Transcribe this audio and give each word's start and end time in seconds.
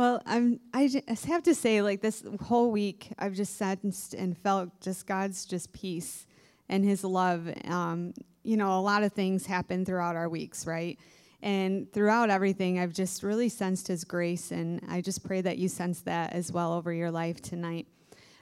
Well, 0.00 0.22
I'm. 0.24 0.60
I 0.72 0.88
just 0.88 1.26
have 1.26 1.42
to 1.42 1.54
say, 1.54 1.82
like 1.82 2.00
this 2.00 2.24
whole 2.40 2.70
week, 2.70 3.12
I've 3.18 3.34
just 3.34 3.58
sensed 3.58 4.14
and 4.14 4.34
felt 4.38 4.80
just 4.80 5.06
God's 5.06 5.44
just 5.44 5.74
peace 5.74 6.26
and 6.70 6.82
His 6.82 7.04
love. 7.04 7.52
Um, 7.66 8.14
you 8.42 8.56
know, 8.56 8.78
a 8.78 8.80
lot 8.80 9.02
of 9.02 9.12
things 9.12 9.44
happen 9.44 9.84
throughout 9.84 10.16
our 10.16 10.30
weeks, 10.30 10.66
right? 10.66 10.98
And 11.42 11.92
throughout 11.92 12.30
everything, 12.30 12.78
I've 12.78 12.94
just 12.94 13.22
really 13.22 13.50
sensed 13.50 13.88
His 13.88 14.04
grace, 14.04 14.52
and 14.52 14.80
I 14.88 15.02
just 15.02 15.22
pray 15.22 15.42
that 15.42 15.58
you 15.58 15.68
sense 15.68 16.00
that 16.00 16.32
as 16.32 16.50
well 16.50 16.72
over 16.72 16.94
your 16.94 17.10
life 17.10 17.42
tonight. 17.42 17.86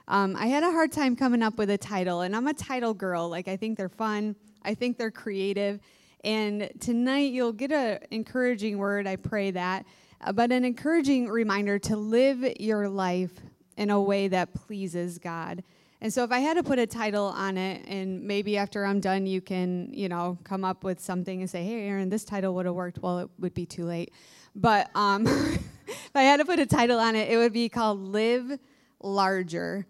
Um, 0.07 0.37
I 0.37 0.45
had 0.47 0.63
a 0.63 0.71
hard 0.71 0.93
time 0.93 1.17
coming 1.17 1.43
up 1.43 1.57
with 1.57 1.69
a 1.71 1.77
title, 1.77 2.21
and 2.21 2.37
I'm 2.37 2.47
a 2.47 2.53
title 2.53 2.93
girl. 2.93 3.27
Like 3.27 3.49
I 3.49 3.57
think 3.57 3.77
they're 3.77 3.89
fun. 3.89 4.37
I 4.63 4.75
think 4.75 4.97
they're 4.97 5.11
creative. 5.11 5.81
And 6.23 6.69
tonight 6.79 7.33
you'll 7.33 7.51
get 7.51 7.73
an 7.73 7.99
encouraging 8.11 8.77
word. 8.77 9.07
I 9.07 9.17
pray 9.17 9.51
that 9.51 9.85
but 10.33 10.51
an 10.51 10.65
encouraging 10.65 11.27
reminder 11.27 11.79
to 11.79 11.95
live 11.95 12.43
your 12.59 12.89
life 12.89 13.31
in 13.77 13.89
a 13.89 14.01
way 14.01 14.27
that 14.27 14.53
pleases 14.53 15.17
God. 15.17 15.63
And 16.01 16.13
so 16.13 16.23
if 16.23 16.31
I 16.31 16.39
had 16.39 16.55
to 16.55 16.63
put 16.63 16.79
a 16.79 16.87
title 16.87 17.25
on 17.25 17.57
it, 17.57 17.85
and 17.87 18.23
maybe 18.23 18.57
after 18.57 18.85
I'm 18.85 19.01
done, 19.01 19.25
you 19.25 19.41
can, 19.41 19.93
you 19.93 20.07
know, 20.07 20.37
come 20.43 20.63
up 20.63 20.83
with 20.83 20.99
something 20.99 21.41
and 21.41 21.49
say, 21.49 21.63
hey, 21.63 21.87
Erin, 21.87 22.09
this 22.09 22.23
title 22.23 22.53
would 22.55 22.65
have 22.65 22.75
worked. 22.75 22.99
Well, 22.99 23.19
it 23.19 23.29
would 23.39 23.53
be 23.53 23.65
too 23.65 23.83
late. 23.83 24.13
But 24.55 24.89
um, 24.95 25.27
if 25.87 26.11
I 26.15 26.23
had 26.23 26.37
to 26.37 26.45
put 26.45 26.59
a 26.59 26.65
title 26.65 26.99
on 26.99 27.15
it, 27.15 27.29
it 27.29 27.37
would 27.37 27.51
be 27.51 27.67
called 27.67 27.99
Live 27.99 28.59
Larger. 29.01 29.85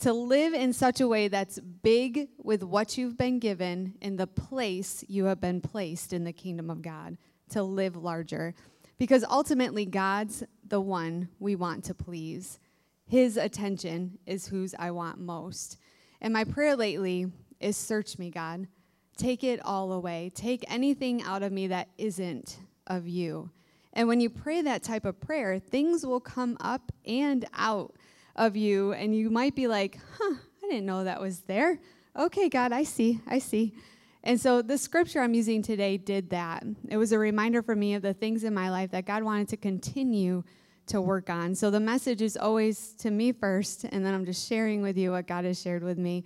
To 0.00 0.12
live 0.12 0.54
in 0.54 0.72
such 0.72 1.00
a 1.00 1.08
way 1.08 1.26
that's 1.26 1.58
big 1.58 2.28
with 2.38 2.62
what 2.62 2.96
you've 2.96 3.16
been 3.16 3.40
given 3.40 3.94
in 4.00 4.16
the 4.16 4.28
place 4.28 5.04
you 5.08 5.24
have 5.24 5.40
been 5.40 5.60
placed 5.60 6.12
in 6.12 6.22
the 6.22 6.32
kingdom 6.32 6.70
of 6.70 6.82
God. 6.82 7.18
To 7.50 7.64
live 7.64 7.96
larger. 7.96 8.54
Because 8.98 9.24
ultimately, 9.24 9.86
God's 9.86 10.42
the 10.66 10.80
one 10.80 11.28
we 11.38 11.56
want 11.56 11.84
to 11.84 11.94
please. 11.94 12.58
His 13.06 13.36
attention 13.36 14.18
is 14.26 14.48
whose 14.48 14.74
I 14.78 14.90
want 14.90 15.18
most. 15.18 15.78
And 16.20 16.32
my 16.32 16.44
prayer 16.44 16.76
lately 16.76 17.32
is 17.60 17.76
search 17.76 18.18
me, 18.18 18.30
God. 18.30 18.66
Take 19.16 19.42
it 19.42 19.60
all 19.64 19.92
away. 19.92 20.30
Take 20.34 20.64
anything 20.68 21.22
out 21.22 21.42
of 21.42 21.52
me 21.52 21.68
that 21.68 21.88
isn't 21.96 22.58
of 22.86 23.08
you. 23.08 23.50
And 23.92 24.06
when 24.06 24.20
you 24.20 24.30
pray 24.30 24.62
that 24.62 24.82
type 24.82 25.04
of 25.04 25.20
prayer, 25.20 25.58
things 25.58 26.04
will 26.04 26.20
come 26.20 26.56
up 26.60 26.92
and 27.06 27.44
out 27.54 27.94
of 28.36 28.56
you. 28.56 28.92
And 28.92 29.16
you 29.16 29.30
might 29.30 29.56
be 29.56 29.66
like, 29.66 29.98
huh, 30.18 30.34
I 30.62 30.68
didn't 30.68 30.86
know 30.86 31.04
that 31.04 31.20
was 31.20 31.40
there. 31.40 31.80
Okay, 32.16 32.48
God, 32.48 32.72
I 32.72 32.84
see. 32.84 33.20
I 33.26 33.38
see. 33.38 33.74
And 34.24 34.40
so 34.40 34.62
the 34.62 34.78
scripture 34.78 35.20
I'm 35.20 35.34
using 35.34 35.62
today 35.62 35.96
did 35.96 36.30
that. 36.30 36.64
It 36.88 36.96
was 36.96 37.12
a 37.12 37.18
reminder 37.18 37.62
for 37.62 37.76
me 37.76 37.94
of 37.94 38.02
the 38.02 38.14
things 38.14 38.44
in 38.44 38.52
my 38.52 38.70
life 38.70 38.90
that 38.90 39.06
God 39.06 39.22
wanted 39.22 39.48
to 39.48 39.56
continue 39.56 40.42
to 40.86 41.00
work 41.00 41.30
on. 41.30 41.54
So 41.54 41.70
the 41.70 41.80
message 41.80 42.22
is 42.22 42.36
always 42.36 42.94
to 42.94 43.10
me 43.10 43.32
first, 43.32 43.84
and 43.84 44.04
then 44.04 44.14
I'm 44.14 44.24
just 44.24 44.48
sharing 44.48 44.82
with 44.82 44.96
you 44.96 45.12
what 45.12 45.26
God 45.26 45.44
has 45.44 45.60
shared 45.60 45.82
with 45.82 45.98
me. 45.98 46.24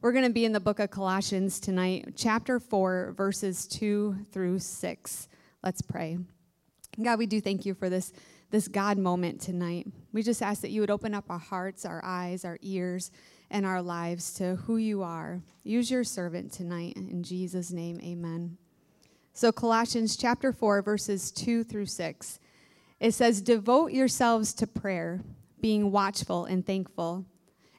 We're 0.00 0.12
going 0.12 0.24
to 0.24 0.32
be 0.32 0.44
in 0.44 0.52
the 0.52 0.60
book 0.60 0.78
of 0.80 0.90
Colossians 0.90 1.58
tonight, 1.60 2.14
chapter 2.16 2.60
4, 2.60 3.14
verses 3.16 3.66
2 3.66 4.26
through 4.32 4.58
6. 4.58 5.28
Let's 5.62 5.82
pray. 5.82 6.18
God, 7.02 7.18
we 7.18 7.26
do 7.26 7.40
thank 7.40 7.66
you 7.66 7.74
for 7.74 7.88
this, 7.88 8.12
this 8.50 8.68
God 8.68 8.98
moment 8.98 9.40
tonight. 9.40 9.86
We 10.12 10.22
just 10.22 10.42
ask 10.42 10.60
that 10.62 10.70
you 10.70 10.80
would 10.80 10.90
open 10.90 11.14
up 11.14 11.24
our 11.28 11.38
hearts, 11.38 11.84
our 11.84 12.04
eyes, 12.04 12.44
our 12.44 12.58
ears 12.62 13.10
and 13.54 13.64
our 13.64 13.80
lives 13.80 14.34
to 14.34 14.56
who 14.56 14.76
you 14.78 15.04
are. 15.04 15.40
Use 15.62 15.88
your 15.88 16.02
servant 16.02 16.50
tonight. 16.50 16.96
In 16.96 17.22
Jesus' 17.22 17.70
name, 17.70 18.00
amen. 18.02 18.58
So, 19.32 19.52
Colossians 19.52 20.16
chapter 20.16 20.52
4, 20.52 20.82
verses 20.82 21.30
2 21.30 21.62
through 21.62 21.86
6, 21.86 22.40
it 22.98 23.12
says, 23.12 23.40
Devote 23.40 23.92
yourselves 23.92 24.54
to 24.54 24.66
prayer, 24.66 25.22
being 25.60 25.92
watchful 25.92 26.46
and 26.46 26.66
thankful. 26.66 27.26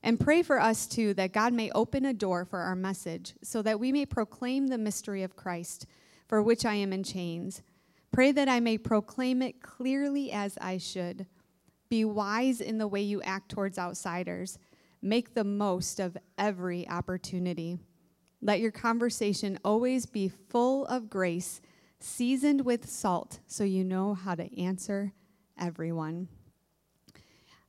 And 0.01 0.17
pray 0.17 0.43
for 0.43 0.61
us 0.61 0.87
too, 0.87 1.13
that 1.15 1.33
God 1.33 1.51
may 1.51 1.69
open 1.71 2.05
a 2.05 2.13
door 2.13 2.45
for 2.45 2.59
our 2.59 2.75
message, 2.75 3.33
so 3.43 3.61
that 3.61 3.79
we 3.79 3.91
may 3.91 4.05
proclaim 4.05 4.67
the 4.67 4.77
mystery 4.77 5.23
of 5.23 5.35
Christ, 5.35 5.87
for 6.25 6.41
which 6.41 6.65
I 6.65 6.75
am 6.75 6.93
in 6.93 7.03
chains. 7.03 7.61
Pray 8.13 8.31
that 8.31 8.47
I 8.47 8.61
may 8.61 8.77
proclaim 8.77 9.41
it 9.41 9.61
clearly 9.61 10.31
as 10.31 10.57
I 10.61 10.77
should. 10.77 11.25
Be 11.89 12.05
wise 12.05 12.61
in 12.61 12.77
the 12.77 12.87
way 12.87 13.01
you 13.01 13.21
act 13.23 13.49
towards 13.49 13.77
outsiders 13.77 14.57
Make 15.05 15.35
the 15.35 15.43
most 15.43 15.99
of 15.99 16.17
every 16.35 16.89
opportunity. 16.89 17.77
Let 18.41 18.59
your 18.59 18.71
conversation 18.71 19.59
always 19.63 20.07
be 20.07 20.29
full 20.29 20.87
of 20.87 21.11
grace, 21.11 21.61
seasoned 21.99 22.65
with 22.65 22.89
salt, 22.89 23.37
so 23.45 23.63
you 23.63 23.83
know 23.83 24.15
how 24.15 24.33
to 24.33 24.59
answer 24.59 25.13
everyone. 25.59 26.27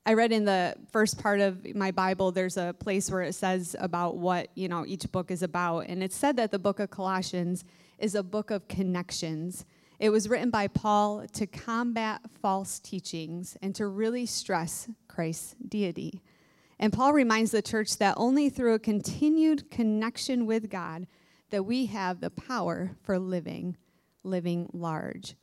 I 0.06 0.14
read 0.14 0.32
in 0.32 0.46
the 0.46 0.76
first 0.90 1.18
part 1.18 1.40
of 1.40 1.74
my 1.74 1.90
Bible, 1.90 2.32
there's 2.32 2.56
a 2.56 2.74
place 2.78 3.10
where 3.10 3.20
it 3.20 3.34
says 3.34 3.76
about 3.78 4.16
what, 4.16 4.48
you 4.54 4.68
know, 4.68 4.86
each 4.86 5.12
book 5.12 5.30
is 5.30 5.42
about. 5.42 5.80
And 5.80 6.02
it 6.02 6.14
said 6.14 6.36
that 6.36 6.52
the 6.52 6.58
book 6.58 6.80
of 6.80 6.88
Colossians 6.88 7.66
is 7.98 8.14
a 8.14 8.22
book 8.22 8.50
of 8.50 8.66
connections. 8.66 9.66
It 9.98 10.08
was 10.08 10.26
written 10.26 10.48
by 10.48 10.68
Paul 10.68 11.26
to 11.34 11.46
combat 11.46 12.22
false 12.40 12.78
teachings 12.78 13.58
and 13.60 13.74
to 13.74 13.88
really 13.88 14.24
stress 14.24 14.88
Christ's 15.06 15.54
deity. 15.68 16.22
And 16.78 16.92
Paul 16.92 17.12
reminds 17.12 17.50
the 17.50 17.62
church 17.62 17.96
that 17.98 18.14
only 18.16 18.50
through 18.50 18.74
a 18.74 18.78
continued 18.78 19.70
connection 19.70 20.46
with 20.46 20.68
God 20.70 21.06
that 21.50 21.64
we 21.64 21.86
have 21.86 22.20
the 22.20 22.30
power 22.30 22.90
for 23.02 23.18
living, 23.18 23.76
living 24.24 24.68
large. 24.72 25.36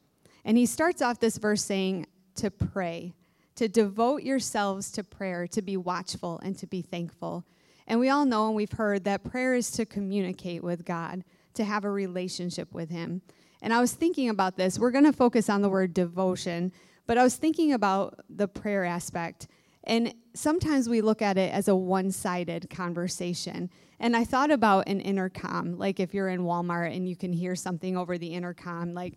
And 0.45 0.57
he 0.57 0.65
starts 0.65 1.01
off 1.01 1.19
this 1.19 1.37
verse 1.37 1.63
saying 1.63 2.07
to 2.35 2.51
pray, 2.51 3.13
to 3.55 3.67
devote 3.67 4.23
yourselves 4.23 4.91
to 4.91 5.03
prayer, 5.03 5.47
to 5.47 5.61
be 5.61 5.77
watchful 5.77 6.39
and 6.43 6.57
to 6.57 6.67
be 6.67 6.81
thankful. 6.81 7.45
And 7.87 7.99
we 7.99 8.09
all 8.09 8.25
know 8.25 8.47
and 8.47 8.55
we've 8.55 8.71
heard 8.71 9.03
that 9.03 9.23
prayer 9.23 9.55
is 9.55 9.71
to 9.71 9.85
communicate 9.85 10.63
with 10.63 10.85
God, 10.85 11.23
to 11.53 11.63
have 11.63 11.85
a 11.85 11.89
relationship 11.89 12.73
with 12.73 12.89
him. 12.89 13.21
And 13.61 13.73
I 13.73 13.79
was 13.79 13.93
thinking 13.93 14.29
about 14.29 14.57
this. 14.57 14.77
We're 14.77 14.91
going 14.91 15.05
to 15.05 15.13
focus 15.13 15.49
on 15.49 15.61
the 15.61 15.69
word 15.69 15.93
devotion, 15.93 16.73
but 17.07 17.17
I 17.17 17.23
was 17.23 17.35
thinking 17.35 17.73
about 17.73 18.19
the 18.29 18.47
prayer 18.47 18.83
aspect. 18.83 19.47
And 19.85 20.13
sometimes 20.33 20.87
we 20.87 21.01
look 21.01 21.21
at 21.21 21.37
it 21.37 21.53
as 21.53 21.67
a 21.67 21.75
one 21.75 22.11
sided 22.11 22.69
conversation. 22.69 23.69
And 23.99 24.15
I 24.15 24.23
thought 24.23 24.51
about 24.51 24.87
an 24.87 24.99
intercom, 24.99 25.77
like 25.77 25.99
if 25.99 26.13
you're 26.13 26.29
in 26.29 26.41
Walmart 26.41 26.95
and 26.95 27.07
you 27.07 27.15
can 27.15 27.31
hear 27.33 27.55
something 27.55 27.95
over 27.95 28.17
the 28.17 28.27
intercom, 28.27 28.93
like, 28.93 29.13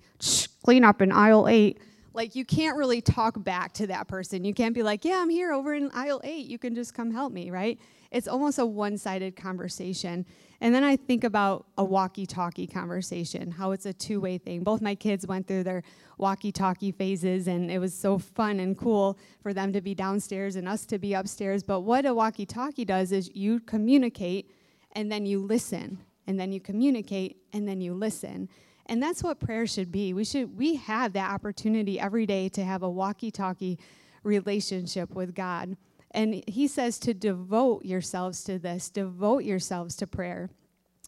clean 0.63 0.85
up 0.85 1.01
in 1.03 1.13
aisle 1.13 1.49
eight. 1.49 1.81
Like, 2.17 2.35
you 2.35 2.47
can't 2.47 2.79
really 2.79 3.03
talk 3.03 3.45
back 3.45 3.75
to 3.75 3.87
that 3.89 4.09
person. 4.09 4.43
You 4.43 4.55
can't 4.55 4.75
be 4.75 4.83
like, 4.83 5.05
yeah, 5.05 5.19
I'm 5.21 5.29
here 5.29 5.53
over 5.53 5.75
in 5.75 5.91
aisle 5.93 6.23
eight. 6.25 6.47
You 6.47 6.59
can 6.59 6.75
just 6.75 6.95
come 6.95 7.11
help 7.11 7.31
me, 7.31 7.51
right? 7.51 7.79
It's 8.11 8.27
almost 8.27 8.59
a 8.59 8.65
one 8.65 8.97
sided 8.97 9.37
conversation. 9.37 10.25
And 10.63 10.75
then 10.75 10.83
I 10.83 10.97
think 10.97 11.25
about 11.25 11.67
a 11.77 11.85
walkie 11.85 12.25
talkie 12.25 12.67
conversation, 12.67 13.51
how 13.51 13.73
it's 13.73 13.85
a 13.85 13.93
two 13.93 14.19
way 14.19 14.39
thing. 14.39 14.65
Both 14.65 14.81
my 14.81 14.95
kids 14.95 15.27
went 15.27 15.47
through 15.47 15.65
their 15.65 15.83
walkie 16.17 16.53
talkie 16.53 16.91
phases, 16.91 17.49
and 17.49 17.71
it 17.71 17.81
was 17.81 17.93
so 17.93 18.17
fun 18.17 18.61
and 18.61 18.79
cool 18.79 19.19
for 19.43 19.53
them 19.53 19.71
to 19.75 19.83
be 19.83 19.95
downstairs 19.95 20.57
and 20.57 20.67
us 20.67 20.87
to 20.87 20.99
be 20.99 21.13
upstairs. 21.13 21.63
But 21.63 21.81
what 21.81 22.07
a 22.07 22.15
walkie 22.15 22.47
talkie 22.47 22.87
does 22.87 23.13
is 23.13 23.31
you 23.35 23.61
communicate 23.61 24.51
and 24.93 25.13
then 25.13 25.27
you 25.27 25.39
listen, 25.39 25.99
and 26.27 26.41
then 26.41 26.51
you 26.51 26.61
communicate 26.61 27.43
and 27.53 27.69
then 27.69 27.83
you 27.83 27.93
listen. 27.93 28.49
And 28.87 29.03
that's 29.03 29.23
what 29.23 29.41
prayer 29.41 29.67
should 29.67 29.91
be. 29.91 30.13
We 30.13 30.25
should 30.25 30.57
we 30.57 30.77
have 30.77 31.13
that 31.15 31.31
opportunity 31.31 31.99
every 31.99 32.25
day 32.25 32.49
to 32.51 32.65
have 32.65 32.83
a 32.83 32.91
walkie-talkie 32.91 33.79
relationship 34.23 35.15
with 35.15 35.35
God. 35.35 35.77
And 36.13 36.43
he 36.47 36.69
says 36.69 36.99
to 37.01 37.13
devote 37.13 37.85
yourselves 37.85 38.45
to 38.45 38.59
this, 38.59 38.89
devote 38.89 39.45
yourselves 39.45 39.97
to 39.97 40.07
prayer. 40.07 40.51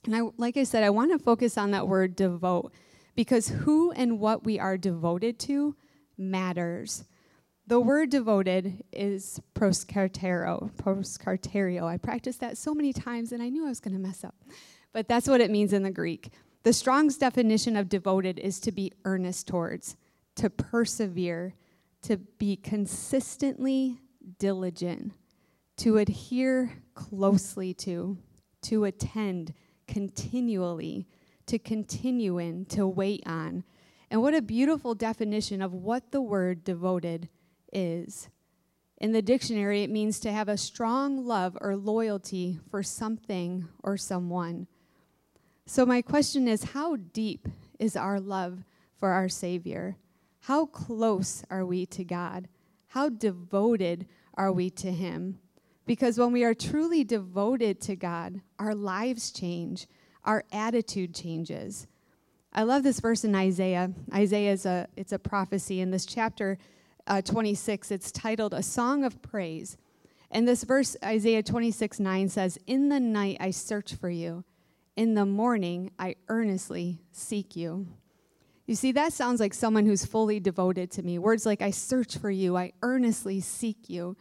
And 0.04 0.14
I 0.14 0.22
like 0.36 0.56
I 0.56 0.64
said, 0.64 0.82
I 0.82 0.90
want 0.90 1.12
to 1.12 1.18
focus 1.18 1.56
on 1.56 1.70
that 1.70 1.88
word 1.88 2.16
devote 2.16 2.72
because 3.14 3.48
who 3.48 3.92
and 3.92 4.18
what 4.18 4.44
we 4.44 4.58
are 4.58 4.76
devoted 4.76 5.38
to 5.40 5.76
matters. 6.16 7.04
The 7.66 7.80
word 7.80 8.10
devoted 8.10 8.82
is 8.92 9.40
proskartero. 9.54 10.72
Proskarterio. 10.72 11.84
I 11.84 11.96
practiced 11.98 12.40
that 12.40 12.56
so 12.56 12.74
many 12.74 12.92
times 12.92 13.30
and 13.30 13.42
I 13.42 13.50
knew 13.50 13.66
I 13.66 13.68
was 13.68 13.80
going 13.80 13.94
to 13.94 14.00
mess 14.00 14.24
up. 14.24 14.34
But 14.92 15.06
that's 15.06 15.28
what 15.28 15.40
it 15.40 15.50
means 15.50 15.72
in 15.72 15.82
the 15.82 15.90
Greek. 15.90 16.30
The 16.64 16.72
Strong's 16.72 17.16
definition 17.16 17.76
of 17.76 17.88
devoted 17.88 18.38
is 18.38 18.60
to 18.60 18.72
be 18.72 18.92
earnest 19.04 19.46
towards, 19.46 19.96
to 20.36 20.50
persevere, 20.50 21.54
to 22.02 22.16
be 22.16 22.56
consistently 22.56 24.00
diligent, 24.38 25.12
to 25.78 25.98
adhere 25.98 26.82
closely 26.94 27.72
to, 27.74 28.18
to 28.62 28.84
attend 28.84 29.54
continually, 29.86 31.06
to 31.46 31.58
continue 31.58 32.38
in, 32.38 32.66
to 32.66 32.86
wait 32.86 33.22
on. 33.26 33.64
And 34.10 34.20
what 34.20 34.34
a 34.34 34.42
beautiful 34.42 34.94
definition 34.94 35.62
of 35.62 35.72
what 35.72 36.12
the 36.12 36.20
word 36.20 36.64
devoted 36.64 37.28
is. 37.72 38.28
In 38.98 39.12
the 39.12 39.22
dictionary, 39.22 39.84
it 39.84 39.90
means 39.90 40.18
to 40.20 40.32
have 40.32 40.48
a 40.48 40.56
strong 40.56 41.24
love 41.24 41.56
or 41.60 41.76
loyalty 41.76 42.58
for 42.70 42.82
something 42.82 43.68
or 43.82 43.96
someone. 43.96 44.66
So, 45.70 45.84
my 45.84 46.00
question 46.00 46.48
is 46.48 46.72
how 46.72 46.96
deep 46.96 47.46
is 47.78 47.94
our 47.94 48.20
love 48.20 48.64
for 48.96 49.10
our 49.10 49.28
Savior? 49.28 49.98
How 50.40 50.64
close 50.64 51.44
are 51.50 51.66
we 51.66 51.84
to 51.84 52.04
God? 52.04 52.48
How 52.86 53.10
devoted 53.10 54.06
are 54.32 54.50
we 54.50 54.70
to 54.70 54.90
Him? 54.90 55.40
Because 55.84 56.16
when 56.16 56.32
we 56.32 56.42
are 56.42 56.54
truly 56.54 57.04
devoted 57.04 57.82
to 57.82 57.96
God, 57.96 58.40
our 58.58 58.74
lives 58.74 59.30
change, 59.30 59.86
our 60.24 60.42
attitude 60.52 61.14
changes. 61.14 61.86
I 62.50 62.62
love 62.62 62.82
this 62.82 63.00
verse 63.00 63.22
in 63.22 63.34
Isaiah. 63.34 63.92
Isaiah 64.14 64.52
is 64.52 64.64
a 64.64 64.88
it's 64.96 65.12
a 65.12 65.18
prophecy 65.18 65.82
in 65.82 65.90
this 65.90 66.06
chapter 66.06 66.56
uh, 67.06 67.20
26. 67.20 67.90
It's 67.90 68.10
titled 68.10 68.54
"A 68.54 68.62
Song 68.62 69.04
of 69.04 69.20
Praise," 69.20 69.76
and 70.30 70.48
this 70.48 70.64
verse 70.64 70.96
Isaiah 71.04 71.42
26 71.42 72.00
9 72.00 72.30
says, 72.30 72.58
"In 72.66 72.88
the 72.88 73.00
night 73.00 73.36
I 73.38 73.50
search 73.50 73.94
for 73.94 74.08
you, 74.08 74.44
in 74.98 75.14
the 75.14 75.24
morning 75.24 75.92
I 75.98 76.16
earnestly 76.28 77.00
seek 77.12 77.54
you." 77.56 77.86
You 78.66 78.74
see, 78.74 78.92
that 78.92 79.14
sounds 79.14 79.40
like 79.40 79.54
someone 79.54 79.86
who's 79.86 80.04
fully 80.04 80.40
devoted 80.40 80.90
to 80.90 81.02
me. 81.02 81.18
Words 81.18 81.46
like, 81.46 81.62
I 81.62 81.70
search 81.70 82.18
for 82.18 82.30
you, 82.30 82.56
I 82.56 82.72
earnestly 82.82 83.40
seek 83.40 83.88
you. 83.88 84.14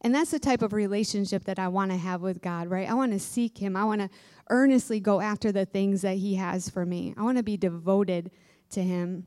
And 0.00 0.12
that's 0.12 0.32
the 0.32 0.40
type 0.40 0.62
of 0.62 0.72
relationship 0.72 1.44
that 1.44 1.60
I 1.60 1.68
want 1.68 1.92
to 1.92 1.96
have 1.96 2.20
with 2.20 2.42
God, 2.42 2.68
right? 2.68 2.90
I 2.90 2.94
want 2.94 3.12
to 3.12 3.20
seek 3.20 3.58
Him. 3.58 3.76
I 3.76 3.84
want 3.84 4.00
to 4.00 4.10
earnestly 4.50 4.98
go 4.98 5.20
after 5.20 5.52
the 5.52 5.64
things 5.64 6.02
that 6.02 6.16
He 6.16 6.34
has 6.34 6.68
for 6.68 6.84
me. 6.84 7.14
I 7.16 7.22
want 7.22 7.38
to 7.38 7.44
be 7.44 7.56
devoted 7.56 8.32
to 8.70 8.82
Him. 8.82 9.26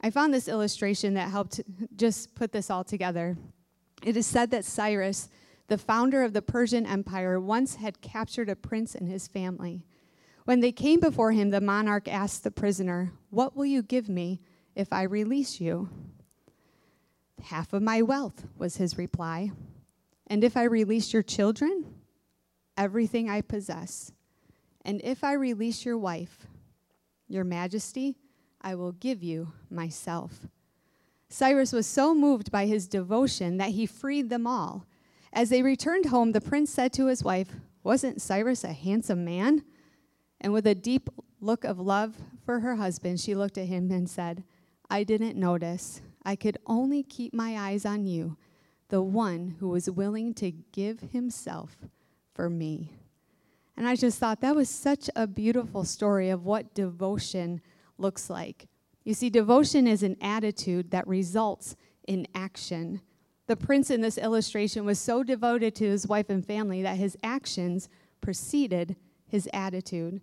I 0.00 0.10
found 0.10 0.32
this 0.32 0.46
illustration 0.46 1.14
that 1.14 1.30
helped 1.30 1.60
just 1.96 2.36
put 2.36 2.52
this 2.52 2.70
all 2.70 2.84
together. 2.84 3.36
It 4.04 4.16
is 4.16 4.26
said 4.26 4.52
that 4.52 4.64
Cyrus, 4.64 5.28
the 5.66 5.78
founder 5.78 6.22
of 6.22 6.34
the 6.34 6.42
Persian 6.42 6.86
Empire, 6.86 7.40
once 7.40 7.76
had 7.76 8.00
captured 8.00 8.48
a 8.48 8.54
prince 8.54 8.94
and 8.94 9.08
his 9.08 9.26
family. 9.26 9.86
When 10.44 10.60
they 10.60 10.72
came 10.72 11.00
before 11.00 11.32
him, 11.32 11.50
the 11.50 11.60
monarch 11.60 12.06
asked 12.06 12.44
the 12.44 12.50
prisoner, 12.50 13.12
What 13.30 13.56
will 13.56 13.64
you 13.64 13.82
give 13.82 14.08
me 14.08 14.40
if 14.74 14.92
I 14.92 15.02
release 15.02 15.60
you? 15.60 15.88
Half 17.42 17.72
of 17.72 17.82
my 17.82 18.02
wealth, 18.02 18.46
was 18.56 18.76
his 18.76 18.98
reply. 18.98 19.52
And 20.26 20.44
if 20.44 20.56
I 20.56 20.64
release 20.64 21.12
your 21.12 21.22
children, 21.22 21.94
everything 22.76 23.28
I 23.28 23.40
possess. 23.40 24.12
And 24.84 25.00
if 25.02 25.24
I 25.24 25.32
release 25.32 25.84
your 25.84 25.98
wife, 25.98 26.46
your 27.26 27.44
majesty, 27.44 28.16
I 28.60 28.74
will 28.74 28.92
give 28.92 29.22
you 29.22 29.52
myself. 29.70 30.46
Cyrus 31.28 31.72
was 31.72 31.86
so 31.86 32.14
moved 32.14 32.50
by 32.50 32.66
his 32.66 32.86
devotion 32.86 33.56
that 33.56 33.70
he 33.70 33.86
freed 33.86 34.28
them 34.28 34.46
all. 34.46 34.86
As 35.32 35.48
they 35.48 35.62
returned 35.62 36.06
home, 36.06 36.32
the 36.32 36.40
prince 36.40 36.70
said 36.70 36.92
to 36.94 37.06
his 37.06 37.24
wife, 37.24 37.48
Wasn't 37.82 38.22
Cyrus 38.22 38.62
a 38.62 38.72
handsome 38.72 39.24
man? 39.24 39.64
And 40.44 40.52
with 40.52 40.66
a 40.66 40.74
deep 40.74 41.08
look 41.40 41.64
of 41.64 41.80
love 41.80 42.16
for 42.44 42.60
her 42.60 42.76
husband, 42.76 43.18
she 43.18 43.34
looked 43.34 43.56
at 43.56 43.64
him 43.64 43.90
and 43.90 44.08
said, 44.08 44.44
I 44.90 45.02
didn't 45.02 45.38
notice. 45.38 46.02
I 46.22 46.36
could 46.36 46.58
only 46.66 47.02
keep 47.02 47.32
my 47.32 47.56
eyes 47.56 47.86
on 47.86 48.04
you, 48.04 48.36
the 48.90 49.00
one 49.00 49.56
who 49.58 49.70
was 49.70 49.88
willing 49.88 50.34
to 50.34 50.50
give 50.50 51.00
himself 51.00 51.78
for 52.34 52.50
me. 52.50 52.92
And 53.74 53.88
I 53.88 53.96
just 53.96 54.18
thought 54.18 54.42
that 54.42 54.54
was 54.54 54.68
such 54.68 55.08
a 55.16 55.26
beautiful 55.26 55.82
story 55.82 56.28
of 56.28 56.44
what 56.44 56.74
devotion 56.74 57.62
looks 57.96 58.28
like. 58.28 58.68
You 59.02 59.14
see, 59.14 59.30
devotion 59.30 59.86
is 59.86 60.02
an 60.02 60.18
attitude 60.20 60.90
that 60.90 61.08
results 61.08 61.74
in 62.06 62.26
action. 62.34 63.00
The 63.46 63.56
prince 63.56 63.88
in 63.88 64.02
this 64.02 64.18
illustration 64.18 64.84
was 64.84 64.98
so 64.98 65.22
devoted 65.22 65.74
to 65.76 65.86
his 65.86 66.06
wife 66.06 66.28
and 66.28 66.44
family 66.44 66.82
that 66.82 66.98
his 66.98 67.16
actions 67.22 67.88
preceded 68.20 68.96
his 69.26 69.48
attitude 69.54 70.20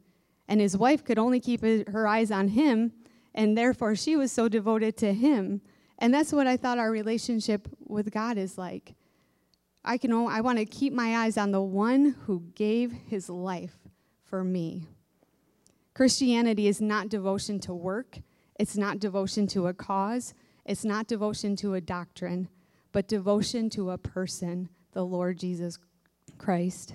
and 0.52 0.60
his 0.60 0.76
wife 0.76 1.06
could 1.06 1.18
only 1.18 1.40
keep 1.40 1.62
her 1.62 2.06
eyes 2.06 2.30
on 2.30 2.50
him, 2.50 2.92
and 3.34 3.58
therefore 3.58 3.96
she 3.96 4.18
was 4.18 4.34
so 4.34 4.50
devoted 4.50 4.98
to 4.98 5.14
him. 5.14 5.62
And 5.98 6.14
that's 6.14 6.34
what 6.34 6.46
I 6.46 6.58
thought 6.58 6.78
our 6.78 6.92
relationship 6.92 7.70
with 7.88 8.12
God 8.12 8.38
is 8.38 8.58
like. 8.58 8.96
I 9.86 9.98
can 9.98 10.12
only, 10.12 10.34
I 10.34 10.42
want 10.42 10.58
to 10.58 10.66
keep 10.66 10.92
my 10.92 11.20
eyes 11.20 11.38
on 11.38 11.52
the 11.52 11.62
one 11.62 12.18
who 12.26 12.44
gave 12.54 12.92
his 12.92 13.30
life 13.30 13.78
for 14.26 14.44
me. 14.44 14.90
Christianity 15.94 16.68
is 16.68 16.82
not 16.82 17.08
devotion 17.08 17.58
to 17.62 17.74
work, 17.74 18.20
it's 18.60 18.76
not 18.76 19.00
devotion 19.00 19.48
to 19.48 19.68
a 19.68 19.74
cause, 19.74 20.34
it's 20.66 20.84
not 20.84 21.08
devotion 21.08 21.56
to 21.56 21.76
a 21.76 21.82
doctrine, 21.82 22.50
but 22.92 23.08
devotion 23.08 23.70
to 23.70 23.92
a 23.92 23.98
person, 23.98 24.68
the 24.92 25.06
Lord 25.06 25.40
Jesus 25.40 25.80
Christ. 26.38 26.94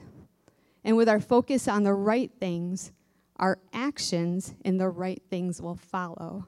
And 0.85 0.95
with 0.95 1.09
our 1.09 1.21
focus 1.21 1.67
on 1.67 1.85
the 1.85 1.95
right 1.95 2.31
things, 2.39 2.93
our 3.39 3.59
actions 3.73 4.55
and 4.65 4.81
the 4.81 4.89
right 4.89 5.23
things 5.29 5.61
will 5.61 5.77
follow. 5.77 6.47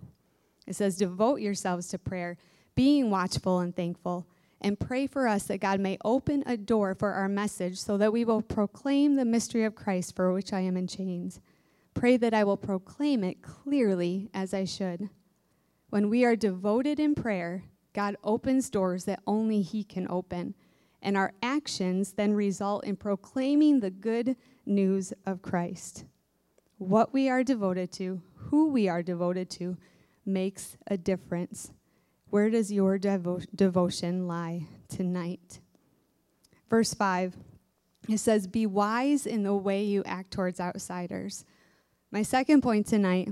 It 0.67 0.77
says, 0.77 0.97
Devote 0.97 1.41
yourselves 1.41 1.89
to 1.89 1.99
prayer, 1.99 2.37
being 2.75 3.11
watchful 3.11 3.61
and 3.61 3.75
thankful, 3.75 4.27
and 4.61 4.79
pray 4.79 5.07
for 5.07 5.29
us 5.29 5.45
that 5.45 5.61
God 5.61 5.81
may 5.81 5.99
open 6.05 6.43
a 6.47 6.57
door 6.57 6.95
for 6.95 7.13
our 7.13 7.29
message 7.29 7.79
so 7.79 7.97
that 7.97 8.13
we 8.13 8.25
will 8.25 8.43
proclaim 8.43 9.15
the 9.15 9.25
mystery 9.25 9.65
of 9.65 9.75
Christ 9.75 10.17
for 10.17 10.33
which 10.33 10.53
I 10.53 10.61
am 10.61 10.77
in 10.77 10.87
chains. 10.87 11.41
Pray 11.95 12.17
that 12.17 12.35
I 12.35 12.45
will 12.45 12.57
proclaim 12.57 13.23
it 13.23 13.43
clearly 13.43 14.31
as 14.35 14.53
I 14.53 14.65
should. 14.65 15.11
When 15.91 16.11
we 16.11 16.25
are 16.25 16.37
devoted 16.37 17.01
in 17.01 17.15
prayer, 17.15 17.65
God 17.93 18.17
opens 18.23 18.69
doors 18.69 19.05
that 19.05 19.23
only 19.27 19.63
He 19.63 19.85
can 19.85 20.07
open, 20.11 20.55
and 21.01 21.17
our 21.17 21.33
actions 21.43 22.13
then 22.13 22.35
result 22.35 22.85
in 22.85 22.97
proclaiming 22.97 23.81
the 23.81 23.91
good 23.91 24.37
news 24.67 25.13
of 25.25 25.41
Christ 25.41 26.05
what 26.79 27.13
we 27.13 27.29
are 27.29 27.43
devoted 27.43 27.93
to, 27.93 28.23
who 28.37 28.71
we 28.71 28.89
are 28.89 29.03
devoted 29.03 29.51
to, 29.51 29.77
makes 30.25 30.77
a 30.87 30.97
difference. 30.97 31.73
Where 32.31 32.51
does 32.51 32.73
your 32.73 32.99
devo- 32.99 33.47
devotion 33.55 34.29
lie 34.29 34.67
tonight? 34.89 35.61
Verse 36.71 36.95
5, 36.95 37.37
it 38.09 38.19
says, 38.19 38.47
Be 38.47 38.67
wise 38.67 39.27
in 39.27 39.43
the 39.43 39.55
way 39.55 39.83
you 39.83 40.05
act 40.05 40.31
towards 40.31 40.61
outsiders. 40.61 41.45
My 42.11 42.23
second 42.23 42.63
point 42.63 42.87
tonight, 42.87 43.29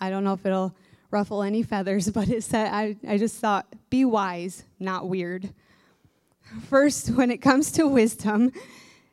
I 0.00 0.10
don't 0.10 0.24
know 0.24 0.32
if 0.32 0.46
it'll 0.46 0.74
ruffle 1.10 1.42
any 1.42 1.62
feathers, 1.62 2.10
but 2.12 2.28
it 2.28 2.42
said, 2.42 2.72
I, 2.72 2.96
I 3.06 3.18
just 3.18 3.36
thought, 3.36 3.66
be 3.90 4.04
wise, 4.04 4.64
not 4.80 5.08
weird. 5.08 5.52
First, 6.68 7.10
when 7.10 7.30
it 7.30 7.38
comes 7.38 7.70
to 7.72 7.86
wisdom, 7.86 8.52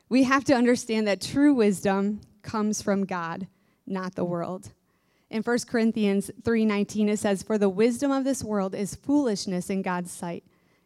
we 0.07 0.23
have 0.23 0.43
to 0.45 0.53
understand 0.53 1.07
that 1.07 1.21
true 1.21 1.53
wisdom 1.53 2.21
comes 2.41 2.81
from 2.81 3.05
God, 3.05 3.47
not 3.85 4.15
the 4.15 4.25
world. 4.25 4.71
In 5.29 5.43
1 5.43 5.67
Corinthians 5.67 6.31
3:19 6.41 7.07
it 7.09 7.19
says 7.19 7.43
for 7.43 7.57
the 7.57 7.69
wisdom 7.69 8.11
of 8.11 8.23
this 8.23 8.43
world 8.43 8.73
is 8.73 8.95
foolishness 8.95 9.69
in 9.69 9.81
God's 9.81 10.11
sight. 10.11 10.43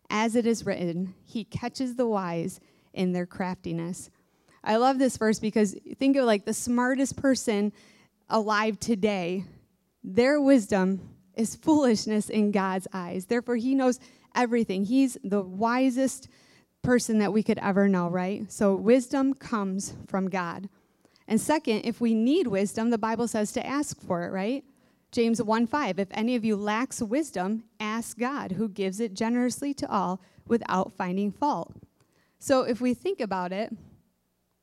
As 0.09 0.35
it 0.35 0.45
is 0.45 0.65
written, 0.65 1.15
he 1.23 1.43
catches 1.45 1.95
the 1.95 2.07
wise 2.07 2.59
in 2.93 3.13
their 3.13 3.25
craftiness. 3.25 4.09
I 4.63 4.75
love 4.75 4.99
this 4.99 5.17
verse 5.17 5.39
because 5.39 5.75
think 5.97 6.17
of 6.17 6.25
like 6.25 6.45
the 6.45 6.53
smartest 6.53 7.15
person 7.17 7.71
alive 8.29 8.79
today, 8.79 9.45
their 10.03 10.39
wisdom 10.41 11.09
is 11.35 11.55
foolishness 11.55 12.29
in 12.29 12.51
God's 12.51 12.87
eyes. 12.93 13.25
Therefore 13.25 13.55
he 13.55 13.75
knows 13.75 13.99
everything. 14.35 14.85
He's 14.85 15.17
the 15.23 15.41
wisest 15.41 16.27
person 16.81 17.19
that 17.19 17.33
we 17.33 17.43
could 17.43 17.59
ever 17.59 17.87
know, 17.87 18.09
right? 18.09 18.51
So 18.51 18.75
wisdom 18.75 19.33
comes 19.33 19.93
from 20.07 20.29
God. 20.29 20.69
And 21.27 21.39
second, 21.39 21.81
if 21.81 22.01
we 22.01 22.13
need 22.13 22.47
wisdom, 22.47 22.89
the 22.89 22.97
Bible 22.97 23.27
says 23.27 23.51
to 23.53 23.65
ask 23.65 23.99
for 24.01 24.23
it, 24.23 24.31
right? 24.31 24.63
James 25.11 25.41
1 25.41 25.67
5, 25.67 25.99
if 25.99 26.07
any 26.11 26.35
of 26.35 26.43
you 26.43 26.55
lacks 26.55 27.01
wisdom, 27.01 27.63
ask 27.79 28.17
God, 28.17 28.53
who 28.53 28.67
gives 28.67 28.99
it 28.99 29.13
generously 29.13 29.73
to 29.75 29.89
all 29.89 30.21
without 30.47 30.91
finding 30.93 31.31
fault. 31.31 31.73
So 32.39 32.63
if 32.63 32.81
we 32.81 32.93
think 32.93 33.21
about 33.21 33.53
it, 33.53 33.71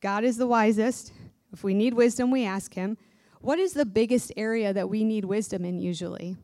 God 0.01 0.23
is 0.23 0.37
the 0.37 0.47
wisest. 0.47 1.13
If 1.53 1.63
we 1.63 1.73
need 1.73 1.93
wisdom, 1.93 2.31
we 2.31 2.45
ask 2.45 2.73
Him. 2.73 2.97
What 3.39 3.59
is 3.59 3.73
the 3.73 3.85
biggest 3.85 4.31
area 4.37 4.73
that 4.73 4.89
we 4.89 5.03
need 5.03 5.25
wisdom 5.25 5.65
in 5.65 5.79
usually? 5.79 6.37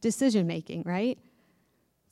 Decision 0.00 0.46
making, 0.46 0.82
right? 0.84 1.18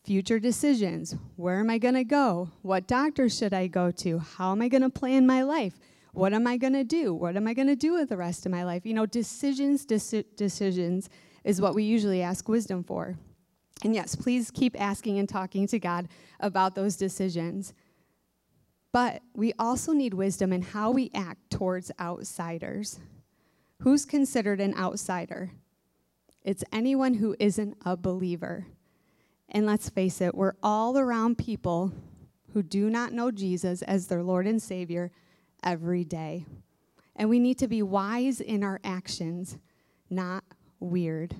Future 0.04 0.40
decisions. 0.40 1.14
Where 1.36 1.60
am 1.60 1.70
I 1.70 1.78
going 1.78 1.94
to 1.94 2.04
go? 2.04 2.48
What 2.62 2.88
doctor 2.88 3.28
should 3.28 3.54
I 3.54 3.68
go 3.68 3.90
to? 3.92 4.18
How 4.18 4.50
am 4.52 4.62
I 4.62 4.68
going 4.68 4.82
to 4.82 4.90
plan 4.90 5.26
my 5.26 5.42
life? 5.42 5.78
What 6.12 6.34
am 6.34 6.46
I 6.46 6.58
going 6.58 6.74
to 6.74 6.84
do? 6.84 7.14
What 7.14 7.36
am 7.36 7.46
I 7.46 7.54
going 7.54 7.68
to 7.68 7.76
do 7.76 7.94
with 7.94 8.10
the 8.10 8.16
rest 8.16 8.44
of 8.44 8.52
my 8.52 8.64
life? 8.64 8.84
You 8.84 8.94
know, 8.94 9.06
decisions, 9.06 9.86
deci- 9.86 10.24
decisions 10.36 11.08
is 11.42 11.60
what 11.60 11.74
we 11.74 11.84
usually 11.84 12.22
ask 12.22 12.48
wisdom 12.48 12.84
for. 12.84 13.16
And 13.82 13.94
yes, 13.94 14.14
please 14.14 14.50
keep 14.50 14.80
asking 14.80 15.18
and 15.18 15.28
talking 15.28 15.66
to 15.68 15.78
God 15.78 16.08
about 16.38 16.74
those 16.74 16.96
decisions. 16.96 17.72
But 18.92 19.22
we 19.34 19.54
also 19.58 19.92
need 19.92 20.12
wisdom 20.12 20.52
in 20.52 20.62
how 20.62 20.90
we 20.90 21.10
act 21.14 21.50
towards 21.50 21.90
outsiders. 21.98 23.00
Who's 23.80 24.04
considered 24.04 24.60
an 24.60 24.76
outsider? 24.76 25.50
It's 26.44 26.62
anyone 26.72 27.14
who 27.14 27.34
isn't 27.40 27.78
a 27.84 27.96
believer. 27.96 28.66
And 29.48 29.64
let's 29.64 29.88
face 29.88 30.20
it, 30.20 30.34
we're 30.34 30.54
all 30.62 30.98
around 30.98 31.38
people 31.38 31.92
who 32.52 32.62
do 32.62 32.90
not 32.90 33.12
know 33.12 33.30
Jesus 33.30 33.80
as 33.82 34.06
their 34.06 34.22
Lord 34.22 34.46
and 34.46 34.60
Savior 34.60 35.10
every 35.62 36.04
day. 36.04 36.46
And 37.16 37.28
we 37.28 37.38
need 37.38 37.58
to 37.58 37.68
be 37.68 37.82
wise 37.82 38.40
in 38.40 38.64
our 38.64 38.80
actions, 38.84 39.58
not 40.10 40.44
weird. 40.80 41.34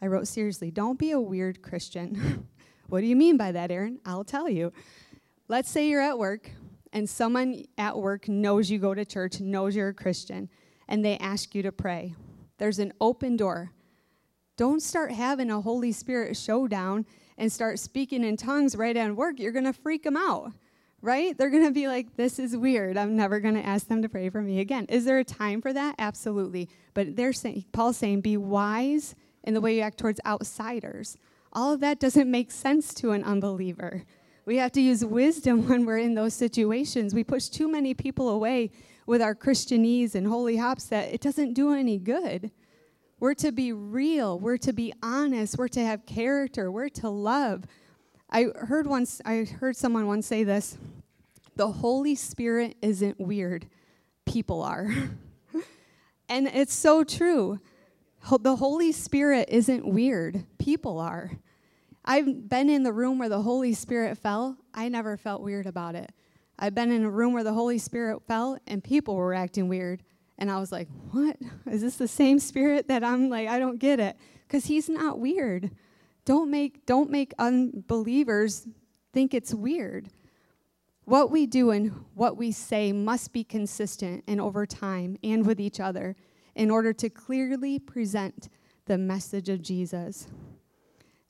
I 0.00 0.06
wrote 0.06 0.28
seriously, 0.28 0.70
don't 0.70 0.98
be 0.98 1.10
a 1.10 1.20
weird 1.20 1.62
Christian. 1.62 2.46
What 2.88 3.00
do 3.00 3.06
you 3.06 3.16
mean 3.16 3.36
by 3.36 3.52
that, 3.52 3.70
Erin? 3.70 3.98
I'll 4.06 4.24
tell 4.24 4.48
you. 4.48 4.72
Let's 5.46 5.70
say 5.70 5.88
you're 5.88 6.00
at 6.00 6.18
work 6.18 6.50
and 6.92 7.08
someone 7.08 7.64
at 7.76 7.98
work 7.98 8.28
knows 8.28 8.70
you 8.70 8.78
go 8.78 8.94
to 8.94 9.04
church, 9.04 9.40
knows 9.40 9.76
you're 9.76 9.88
a 9.88 9.94
Christian, 9.94 10.48
and 10.88 11.04
they 11.04 11.18
ask 11.18 11.54
you 11.54 11.62
to 11.62 11.72
pray. 11.72 12.14
There's 12.56 12.78
an 12.78 12.94
open 13.00 13.36
door. 13.36 13.72
Don't 14.56 14.82
start 14.82 15.12
having 15.12 15.50
a 15.50 15.60
Holy 15.60 15.92
Spirit 15.92 16.36
showdown 16.36 17.04
and 17.36 17.52
start 17.52 17.78
speaking 17.78 18.24
in 18.24 18.36
tongues 18.36 18.74
right 18.74 18.96
at 18.96 19.14
work. 19.14 19.38
You're 19.38 19.52
going 19.52 19.64
to 19.64 19.72
freak 19.72 20.02
them 20.02 20.16
out, 20.16 20.52
right? 21.00 21.36
They're 21.36 21.50
going 21.50 21.64
to 21.64 21.70
be 21.70 21.86
like, 21.86 22.16
this 22.16 22.38
is 22.38 22.56
weird. 22.56 22.96
I'm 22.96 23.16
never 23.16 23.40
going 23.40 23.54
to 23.54 23.64
ask 23.64 23.86
them 23.86 24.02
to 24.02 24.08
pray 24.08 24.30
for 24.30 24.42
me 24.42 24.60
again. 24.60 24.86
Is 24.88 25.04
there 25.04 25.18
a 25.18 25.24
time 25.24 25.62
for 25.62 25.72
that? 25.72 25.94
Absolutely. 25.98 26.68
But 26.94 27.16
they're 27.16 27.32
saying, 27.32 27.66
Paul's 27.72 27.96
saying, 27.96 28.22
be 28.22 28.36
wise 28.36 29.14
in 29.44 29.54
the 29.54 29.60
way 29.60 29.76
you 29.76 29.82
act 29.82 29.98
towards 29.98 30.20
outsiders. 30.26 31.16
All 31.52 31.72
of 31.72 31.80
that 31.80 32.00
doesn't 32.00 32.30
make 32.30 32.50
sense 32.50 32.92
to 32.94 33.12
an 33.12 33.24
unbeliever. 33.24 34.04
We 34.44 34.56
have 34.56 34.72
to 34.72 34.80
use 34.80 35.04
wisdom 35.04 35.68
when 35.68 35.84
we're 35.84 35.98
in 35.98 36.14
those 36.14 36.34
situations. 36.34 37.14
We 37.14 37.24
push 37.24 37.48
too 37.48 37.70
many 37.70 37.94
people 37.94 38.28
away 38.28 38.70
with 39.06 39.22
our 39.22 39.34
Christianese 39.34 40.14
and 40.14 40.26
holy 40.26 40.56
hops 40.56 40.84
that 40.86 41.12
it 41.12 41.20
doesn't 41.20 41.54
do 41.54 41.72
any 41.72 41.98
good. 41.98 42.50
We're 43.20 43.34
to 43.34 43.52
be 43.52 43.72
real. 43.72 44.38
We're 44.38 44.58
to 44.58 44.72
be 44.72 44.92
honest. 45.02 45.58
We're 45.58 45.68
to 45.68 45.84
have 45.84 46.06
character. 46.06 46.70
We're 46.70 46.88
to 46.90 47.08
love. 47.08 47.64
I 48.30 48.46
heard 48.54 48.86
once 48.86 49.20
I 49.24 49.44
heard 49.44 49.76
someone 49.76 50.06
once 50.06 50.26
say 50.26 50.44
this. 50.44 50.76
The 51.56 51.72
Holy 51.72 52.14
Spirit 52.14 52.76
isn't 52.82 53.18
weird. 53.18 53.66
People 54.26 54.62
are. 54.62 54.92
and 56.28 56.46
it's 56.46 56.74
so 56.74 57.04
true. 57.04 57.58
The 58.40 58.56
Holy 58.56 58.92
Spirit 58.92 59.48
isn't 59.50 59.86
weird. 59.86 60.44
People 60.58 60.98
are. 60.98 61.30
I've 62.04 62.48
been 62.48 62.68
in 62.68 62.82
the 62.82 62.92
room 62.92 63.18
where 63.18 63.28
the 63.28 63.42
Holy 63.42 63.74
Spirit 63.74 64.18
fell. 64.18 64.56
I 64.74 64.88
never 64.88 65.16
felt 65.16 65.42
weird 65.42 65.66
about 65.66 65.94
it. 65.94 66.12
I've 66.58 66.74
been 66.74 66.90
in 66.90 67.04
a 67.04 67.10
room 67.10 67.32
where 67.32 67.44
the 67.44 67.52
Holy 67.52 67.78
Spirit 67.78 68.22
fell 68.26 68.58
and 68.66 68.82
people 68.82 69.14
were 69.14 69.34
acting 69.34 69.68
weird. 69.68 70.02
And 70.38 70.50
I 70.50 70.58
was 70.58 70.70
like, 70.70 70.88
what? 71.10 71.36
Is 71.70 71.82
this 71.82 71.96
the 71.96 72.08
same 72.08 72.38
spirit 72.38 72.88
that 72.88 73.02
I'm 73.02 73.28
like, 73.28 73.48
I 73.48 73.58
don't 73.58 73.78
get 73.78 74.00
it? 74.00 74.16
Because 74.46 74.66
he's 74.66 74.88
not 74.88 75.18
weird. 75.18 75.70
Don't 76.28 76.50
make, 76.50 76.84
don't 76.84 77.08
make 77.08 77.32
unbelievers 77.38 78.68
think 79.14 79.32
it's 79.32 79.54
weird. 79.54 80.10
What 81.06 81.30
we 81.30 81.46
do 81.46 81.70
and 81.70 82.04
what 82.12 82.36
we 82.36 82.52
say 82.52 82.92
must 82.92 83.32
be 83.32 83.42
consistent 83.42 84.24
and 84.28 84.38
over 84.38 84.66
time 84.66 85.16
and 85.24 85.46
with 85.46 85.58
each 85.58 85.80
other 85.80 86.16
in 86.54 86.70
order 86.70 86.92
to 86.92 87.08
clearly 87.08 87.78
present 87.78 88.50
the 88.84 88.98
message 88.98 89.48
of 89.48 89.62
Jesus. 89.62 90.28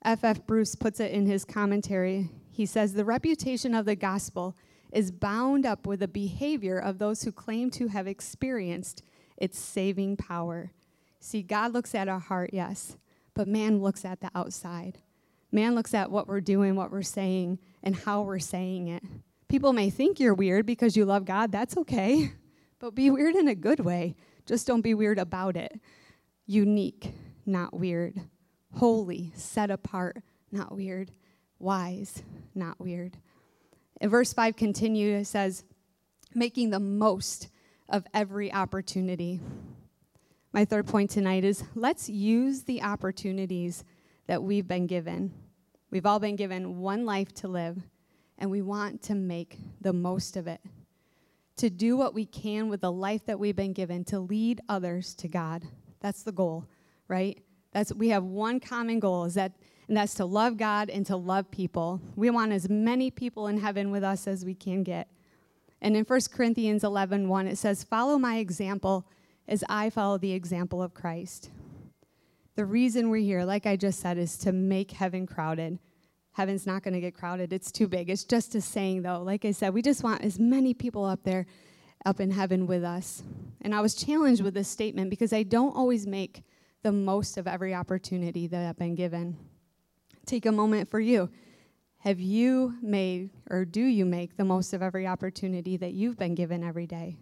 F. 0.04 0.24
F. 0.24 0.44
Bruce 0.48 0.74
puts 0.74 0.98
it 0.98 1.12
in 1.12 1.26
his 1.26 1.44
commentary. 1.44 2.30
He 2.50 2.66
says, 2.66 2.94
The 2.94 3.04
reputation 3.04 3.76
of 3.76 3.84
the 3.84 3.94
gospel 3.94 4.56
is 4.90 5.12
bound 5.12 5.64
up 5.64 5.86
with 5.86 6.00
the 6.00 6.08
behavior 6.08 6.76
of 6.76 6.98
those 6.98 7.22
who 7.22 7.30
claim 7.30 7.70
to 7.70 7.86
have 7.86 8.08
experienced 8.08 9.04
its 9.36 9.60
saving 9.60 10.16
power. 10.16 10.72
See, 11.20 11.42
God 11.42 11.72
looks 11.72 11.94
at 11.94 12.08
our 12.08 12.18
heart, 12.18 12.50
yes, 12.52 12.96
but 13.38 13.46
man 13.46 13.80
looks 13.80 14.04
at 14.04 14.20
the 14.20 14.32
outside. 14.34 14.98
Man 15.52 15.76
looks 15.76 15.94
at 15.94 16.10
what 16.10 16.26
we're 16.26 16.40
doing, 16.40 16.74
what 16.74 16.90
we're 16.90 17.02
saying, 17.02 17.60
and 17.84 17.94
how 17.94 18.22
we're 18.22 18.40
saying 18.40 18.88
it. 18.88 19.04
People 19.46 19.72
may 19.72 19.90
think 19.90 20.18
you're 20.18 20.34
weird 20.34 20.66
because 20.66 20.96
you 20.96 21.04
love 21.04 21.24
God. 21.24 21.52
That's 21.52 21.76
okay. 21.78 22.32
But 22.80 22.94
be 22.94 23.10
weird 23.10 23.34
in 23.34 23.48
a 23.48 23.56
good 23.56 23.80
way. 23.80 24.14
Just 24.46 24.68
don't 24.68 24.82
be 24.82 24.94
weird 24.94 25.18
about 25.18 25.56
it. 25.56 25.80
Unique, 26.46 27.12
not 27.44 27.74
weird 27.74 28.20
holy, 28.76 29.32
set 29.34 29.70
apart, 29.70 30.22
not 30.52 30.74
weird, 30.74 31.10
wise, 31.58 32.22
not 32.54 32.78
weird. 32.78 33.16
In 34.00 34.10
verse 34.10 34.32
5 34.32 34.56
continues, 34.56 35.22
it 35.22 35.30
says, 35.30 35.64
making 36.34 36.70
the 36.70 36.78
most 36.80 37.48
of 37.88 38.04
every 38.14 38.52
opportunity. 38.52 39.40
My 40.58 40.64
third 40.64 40.88
point 40.88 41.10
tonight 41.10 41.44
is 41.44 41.62
let's 41.76 42.08
use 42.08 42.64
the 42.64 42.82
opportunities 42.82 43.84
that 44.26 44.42
we've 44.42 44.66
been 44.66 44.88
given. 44.88 45.32
We've 45.92 46.04
all 46.04 46.18
been 46.18 46.34
given 46.34 46.80
one 46.80 47.06
life 47.06 47.32
to 47.34 47.46
live, 47.46 47.80
and 48.38 48.50
we 48.50 48.60
want 48.60 49.00
to 49.02 49.14
make 49.14 49.56
the 49.80 49.92
most 49.92 50.36
of 50.36 50.48
it. 50.48 50.60
To 51.58 51.70
do 51.70 51.96
what 51.96 52.12
we 52.12 52.26
can 52.26 52.68
with 52.68 52.80
the 52.80 52.90
life 52.90 53.24
that 53.26 53.38
we've 53.38 53.54
been 53.54 53.72
given 53.72 54.02
to 54.06 54.18
lead 54.18 54.60
others 54.68 55.14
to 55.18 55.28
God. 55.28 55.62
That's 56.00 56.24
the 56.24 56.32
goal, 56.32 56.66
right? 57.06 57.40
That's 57.70 57.94
we 57.94 58.08
have 58.08 58.24
one 58.24 58.58
common 58.58 58.98
goal 58.98 59.26
is 59.26 59.34
that 59.34 59.52
and 59.86 59.96
that's 59.96 60.14
to 60.14 60.24
love 60.24 60.56
God 60.56 60.90
and 60.90 61.06
to 61.06 61.14
love 61.14 61.48
people. 61.52 62.00
We 62.16 62.30
want 62.30 62.50
as 62.50 62.68
many 62.68 63.12
people 63.12 63.46
in 63.46 63.60
heaven 63.60 63.92
with 63.92 64.02
us 64.02 64.26
as 64.26 64.44
we 64.44 64.54
can 64.54 64.82
get. 64.82 65.06
And 65.80 65.96
in 65.96 66.02
1 66.02 66.20
Corinthians 66.32 66.82
11, 66.82 67.28
1, 67.28 67.46
it 67.46 67.58
says, 67.58 67.84
Follow 67.84 68.18
my 68.18 68.38
example 68.38 69.06
as 69.48 69.64
I 69.68 69.90
follow 69.90 70.18
the 70.18 70.32
example 70.32 70.82
of 70.82 70.94
Christ. 70.94 71.50
The 72.54 72.66
reason 72.66 73.08
we're 73.08 73.22
here, 73.22 73.44
like 73.44 73.66
I 73.66 73.76
just 73.76 74.00
said, 74.00 74.18
is 74.18 74.36
to 74.38 74.52
make 74.52 74.90
heaven 74.90 75.26
crowded. 75.26 75.78
Heaven's 76.32 76.66
not 76.66 76.82
going 76.82 76.94
to 76.94 77.00
get 77.00 77.14
crowded, 77.14 77.52
it's 77.52 77.72
too 77.72 77.88
big. 77.88 78.10
It's 78.10 78.24
just 78.24 78.54
a 78.54 78.60
saying, 78.60 79.02
though. 79.02 79.22
Like 79.22 79.44
I 79.44 79.52
said, 79.52 79.74
we 79.74 79.82
just 79.82 80.04
want 80.04 80.22
as 80.22 80.38
many 80.38 80.74
people 80.74 81.04
up 81.04 81.24
there, 81.24 81.46
up 82.04 82.20
in 82.20 82.30
heaven 82.30 82.66
with 82.66 82.84
us. 82.84 83.22
And 83.62 83.74
I 83.74 83.80
was 83.80 83.94
challenged 83.94 84.42
with 84.42 84.54
this 84.54 84.68
statement 84.68 85.10
because 85.10 85.32
I 85.32 85.42
don't 85.42 85.74
always 85.74 86.06
make 86.06 86.42
the 86.82 86.92
most 86.92 87.38
of 87.38 87.48
every 87.48 87.74
opportunity 87.74 88.46
that 88.46 88.68
I've 88.68 88.78
been 88.78 88.94
given. 88.94 89.36
Take 90.26 90.46
a 90.46 90.52
moment 90.52 90.88
for 90.88 91.00
you. 91.00 91.30
Have 91.98 92.20
you 92.20 92.74
made, 92.80 93.30
or 93.50 93.64
do 93.64 93.82
you 93.82 94.04
make, 94.04 94.36
the 94.36 94.44
most 94.44 94.72
of 94.72 94.82
every 94.82 95.06
opportunity 95.06 95.76
that 95.78 95.92
you've 95.92 96.16
been 96.16 96.36
given 96.36 96.62
every 96.62 96.86
day? 96.86 97.16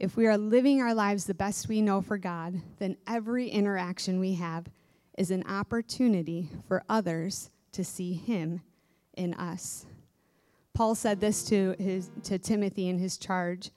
If 0.00 0.16
we 0.16 0.26
are 0.26 0.38
living 0.38 0.80
our 0.80 0.94
lives 0.94 1.26
the 1.26 1.34
best 1.34 1.68
we 1.68 1.82
know 1.82 2.00
for 2.00 2.16
God, 2.16 2.58
then 2.78 2.96
every 3.06 3.48
interaction 3.48 4.18
we 4.18 4.32
have 4.34 4.64
is 5.18 5.30
an 5.30 5.44
opportunity 5.46 6.48
for 6.66 6.82
others 6.88 7.50
to 7.72 7.84
see 7.84 8.14
Him 8.14 8.62
in 9.18 9.34
us. 9.34 9.84
Paul 10.72 10.94
said 10.94 11.20
this 11.20 11.44
to, 11.50 11.76
his, 11.78 12.08
to 12.22 12.38
Timothy 12.38 12.88
in 12.88 12.98
his 12.98 13.18
charge 13.18 13.70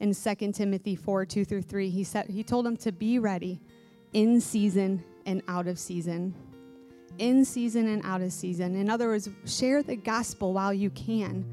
in 0.00 0.14
2 0.14 0.52
Timothy 0.52 0.94
4 0.94 1.24
2 1.24 1.44
through 1.46 1.62
3. 1.62 1.88
He, 1.88 2.04
said, 2.04 2.28
he 2.28 2.42
told 2.42 2.66
him 2.66 2.76
to 2.78 2.92
be 2.92 3.18
ready 3.18 3.58
in 4.12 4.42
season 4.42 5.02
and 5.24 5.42
out 5.48 5.66
of 5.66 5.78
season. 5.78 6.34
In 7.16 7.46
season 7.46 7.88
and 7.88 8.04
out 8.04 8.20
of 8.20 8.32
season. 8.32 8.74
In 8.74 8.90
other 8.90 9.06
words, 9.06 9.30
share 9.46 9.82
the 9.82 9.96
gospel 9.96 10.52
while 10.52 10.74
you 10.74 10.90
can. 10.90 11.46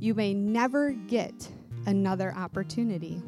You 0.00 0.14
may 0.14 0.34
never 0.34 0.90
get 0.90 1.48
another 1.86 2.34
opportunity. 2.34 3.22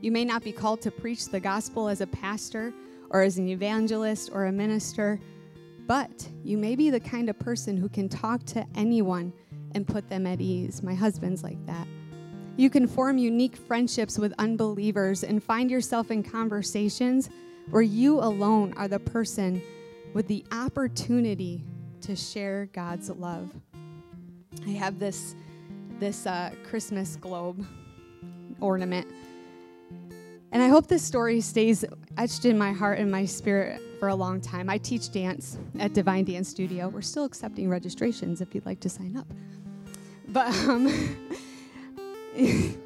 You 0.00 0.10
may 0.12 0.24
not 0.24 0.42
be 0.42 0.52
called 0.52 0.80
to 0.82 0.90
preach 0.90 1.26
the 1.26 1.40
gospel 1.40 1.88
as 1.88 2.00
a 2.00 2.06
pastor 2.06 2.72
or 3.10 3.22
as 3.22 3.38
an 3.38 3.48
evangelist 3.48 4.30
or 4.32 4.46
a 4.46 4.52
minister, 4.52 5.20
but 5.86 6.28
you 6.42 6.56
may 6.56 6.74
be 6.76 6.90
the 6.90 7.00
kind 7.00 7.28
of 7.28 7.38
person 7.38 7.76
who 7.76 7.88
can 7.88 8.08
talk 8.08 8.44
to 8.46 8.64
anyone 8.74 9.32
and 9.74 9.86
put 9.86 10.08
them 10.08 10.26
at 10.26 10.40
ease. 10.40 10.82
My 10.82 10.94
husband's 10.94 11.42
like 11.42 11.64
that. 11.66 11.86
You 12.56 12.70
can 12.70 12.86
form 12.86 13.18
unique 13.18 13.56
friendships 13.56 14.18
with 14.18 14.32
unbelievers 14.38 15.24
and 15.24 15.42
find 15.42 15.70
yourself 15.70 16.10
in 16.10 16.22
conversations 16.22 17.30
where 17.70 17.82
you 17.82 18.20
alone 18.20 18.74
are 18.76 18.88
the 18.88 18.98
person 18.98 19.62
with 20.14 20.26
the 20.28 20.44
opportunity 20.50 21.64
to 22.02 22.16
share 22.16 22.68
God's 22.72 23.10
love. 23.10 23.50
I 24.66 24.70
have 24.70 24.98
this 24.98 25.34
this 25.98 26.26
uh, 26.26 26.50
Christmas 26.64 27.16
globe 27.16 27.64
ornament, 28.60 29.06
and 30.52 30.62
I 30.62 30.68
hope 30.68 30.86
this 30.86 31.02
story 31.02 31.40
stays 31.40 31.84
etched 32.16 32.44
in 32.44 32.58
my 32.58 32.72
heart 32.72 32.98
and 32.98 33.10
my 33.10 33.24
spirit 33.24 33.80
for 33.98 34.08
a 34.08 34.14
long 34.14 34.40
time. 34.40 34.68
I 34.68 34.78
teach 34.78 35.12
dance 35.12 35.58
at 35.78 35.92
Divine 35.92 36.24
Dance 36.24 36.48
Studio. 36.48 36.88
We're 36.88 37.02
still 37.02 37.24
accepting 37.24 37.68
registrations 37.68 38.40
if 38.40 38.54
you'd 38.54 38.66
like 38.66 38.80
to 38.80 38.88
sign 38.88 39.16
up, 39.16 39.26
but. 40.28 40.54
Um, 40.68 41.16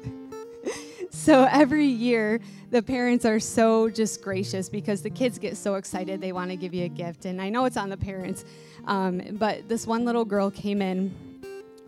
so 1.09 1.47
every 1.51 1.85
year, 1.85 2.39
the 2.71 2.81
parents 2.81 3.25
are 3.25 3.39
so 3.39 3.89
just 3.89 4.21
gracious 4.21 4.69
because 4.69 5.01
the 5.01 5.09
kids 5.09 5.39
get 5.39 5.57
so 5.57 5.75
excited 5.75 6.21
they 6.21 6.31
want 6.31 6.51
to 6.51 6.57
give 6.57 6.73
you 6.73 6.85
a 6.85 6.89
gift. 6.89 7.25
And 7.25 7.41
I 7.41 7.49
know 7.49 7.65
it's 7.65 7.77
on 7.77 7.89
the 7.89 7.97
parents, 7.97 8.45
um, 8.85 9.21
but 9.33 9.67
this 9.69 9.87
one 9.87 10.05
little 10.05 10.25
girl 10.25 10.51
came 10.51 10.81
in 10.81 11.13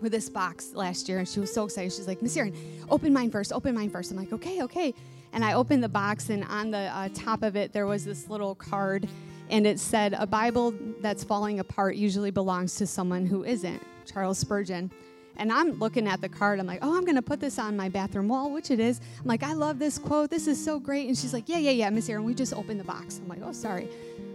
with 0.01 0.11
this 0.11 0.29
box 0.29 0.73
last 0.73 1.09
year 1.09 1.19
and 1.19 1.27
she 1.27 1.39
was 1.39 1.53
so 1.53 1.65
excited. 1.65 1.91
She's 1.91 2.07
like, 2.07 2.21
Miss 2.21 2.37
Erin, 2.37 2.55
open 2.89 3.13
mine 3.13 3.31
first, 3.31 3.51
open 3.51 3.75
mine 3.75 3.89
first. 3.89 4.11
I'm 4.11 4.17
like, 4.17 4.33
okay, 4.33 4.61
okay. 4.63 4.93
And 5.33 5.43
I 5.43 5.53
opened 5.53 5.83
the 5.83 5.89
box, 5.89 6.29
and 6.29 6.43
on 6.45 6.71
the 6.71 6.77
uh, 6.77 7.09
top 7.13 7.43
of 7.43 7.55
it, 7.55 7.73
there 7.73 7.85
was 7.85 8.05
this 8.05 8.29
little 8.29 8.55
card, 8.55 9.07
and 9.49 9.67
it 9.67 9.79
said, 9.79 10.15
A 10.17 10.25
Bible 10.25 10.73
that's 11.01 11.23
falling 11.23 11.59
apart 11.59 11.95
usually 11.95 12.31
belongs 12.31 12.75
to 12.75 12.87
someone 12.87 13.25
who 13.25 13.43
isn't, 13.43 13.81
Charles 14.05 14.39
Spurgeon. 14.39 14.91
And 15.39 15.51
I'm 15.51 15.73
looking 15.73 16.07
at 16.07 16.19
the 16.19 16.29
card. 16.29 16.59
I'm 16.59 16.65
like, 16.65 16.79
oh, 16.81 16.97
I'm 16.97 17.05
going 17.05 17.15
to 17.15 17.21
put 17.21 17.39
this 17.39 17.59
on 17.59 17.77
my 17.77 17.89
bathroom 17.89 18.27
wall, 18.27 18.51
which 18.51 18.71
it 18.71 18.79
is. 18.79 18.99
I'm 19.19 19.27
like, 19.27 19.43
I 19.43 19.53
love 19.53 19.77
this 19.77 19.99
quote. 19.99 20.31
This 20.31 20.47
is 20.47 20.63
so 20.63 20.79
great. 20.79 21.07
And 21.07 21.15
she's 21.15 21.31
like, 21.31 21.47
yeah, 21.47 21.59
yeah, 21.59 21.69
yeah, 21.69 21.89
Miss 21.91 22.09
Erin, 22.09 22.23
we 22.23 22.33
just 22.33 22.53
opened 22.53 22.79
the 22.79 22.83
box. 22.83 23.19
I'm 23.21 23.27
like, 23.27 23.41
oh, 23.43 23.51
sorry. 23.51 23.87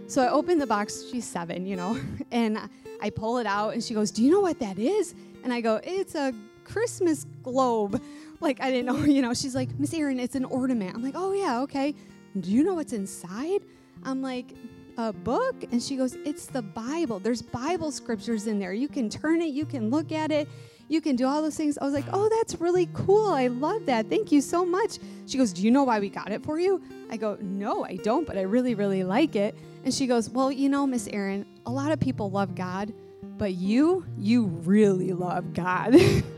So 0.07 0.21
I 0.21 0.29
open 0.29 0.59
the 0.59 0.67
box. 0.67 1.05
She's 1.11 1.25
seven, 1.25 1.65
you 1.65 1.75
know, 1.75 1.99
and 2.31 2.57
I 3.01 3.09
pull 3.09 3.37
it 3.37 3.45
out, 3.45 3.73
and 3.73 3.83
she 3.83 3.93
goes, 3.93 4.11
"Do 4.11 4.23
you 4.23 4.31
know 4.31 4.41
what 4.41 4.59
that 4.59 4.79
is?" 4.79 5.15
And 5.43 5.53
I 5.53 5.61
go, 5.61 5.79
"It's 5.83 6.15
a 6.15 6.33
Christmas 6.63 7.25
globe." 7.43 8.01
Like 8.39 8.61
I 8.61 8.71
didn't 8.71 8.87
know, 8.87 9.05
you 9.05 9.21
know. 9.21 9.33
She's 9.33 9.55
like, 9.55 9.69
"Miss 9.79 9.93
Erin, 9.93 10.19
it's 10.19 10.35
an 10.35 10.45
ornament." 10.45 10.95
I'm 10.95 11.03
like, 11.03 11.15
"Oh 11.15 11.33
yeah, 11.33 11.61
okay." 11.61 11.95
Do 12.39 12.49
you 12.49 12.63
know 12.63 12.73
what's 12.73 12.93
inside? 12.93 13.61
I'm 14.03 14.23
like, 14.23 14.55
a 14.97 15.13
book? 15.13 15.63
And 15.71 15.81
she 15.81 15.95
goes, 15.95 16.15
It's 16.25 16.45
the 16.45 16.61
Bible. 16.61 17.19
There's 17.19 17.41
Bible 17.41 17.91
scriptures 17.91 18.47
in 18.47 18.59
there. 18.59 18.73
You 18.73 18.87
can 18.87 19.09
turn 19.09 19.41
it, 19.41 19.53
you 19.53 19.65
can 19.65 19.89
look 19.89 20.11
at 20.11 20.31
it, 20.31 20.47
you 20.87 21.01
can 21.01 21.15
do 21.15 21.25
all 21.25 21.41
those 21.41 21.55
things. 21.55 21.77
I 21.77 21.85
was 21.85 21.93
like, 21.93 22.05
Oh, 22.11 22.29
that's 22.29 22.59
really 22.59 22.89
cool. 22.93 23.31
I 23.31 23.47
love 23.47 23.85
that. 23.85 24.09
Thank 24.09 24.31
you 24.31 24.41
so 24.41 24.65
much. 24.65 24.99
She 25.25 25.37
goes, 25.37 25.53
Do 25.53 25.63
you 25.63 25.71
know 25.71 25.83
why 25.83 25.99
we 25.99 26.09
got 26.09 26.31
it 26.31 26.43
for 26.43 26.59
you? 26.59 26.81
I 27.09 27.17
go, 27.17 27.37
No, 27.41 27.85
I 27.85 27.97
don't, 27.97 28.27
but 28.27 28.37
I 28.37 28.41
really, 28.41 28.75
really 28.75 29.03
like 29.03 29.35
it. 29.35 29.55
And 29.83 29.93
she 29.93 30.07
goes, 30.07 30.29
Well, 30.29 30.51
you 30.51 30.69
know, 30.69 30.85
Miss 30.85 31.07
Erin, 31.07 31.45
a 31.65 31.71
lot 31.71 31.91
of 31.91 31.99
people 31.99 32.29
love 32.29 32.55
God, 32.55 32.93
but 33.37 33.53
you, 33.53 34.05
you 34.17 34.45
really 34.45 35.13
love 35.13 35.53
God. 35.53 35.95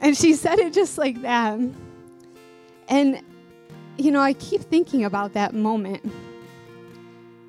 and 0.00 0.16
she 0.16 0.34
said 0.34 0.58
it 0.58 0.72
just 0.72 0.98
like 0.98 1.22
that. 1.22 1.58
And, 2.88 3.22
you 3.98 4.10
know, 4.10 4.20
I 4.20 4.32
keep 4.34 4.62
thinking 4.62 5.04
about 5.04 5.34
that 5.34 5.54
moment 5.54 6.12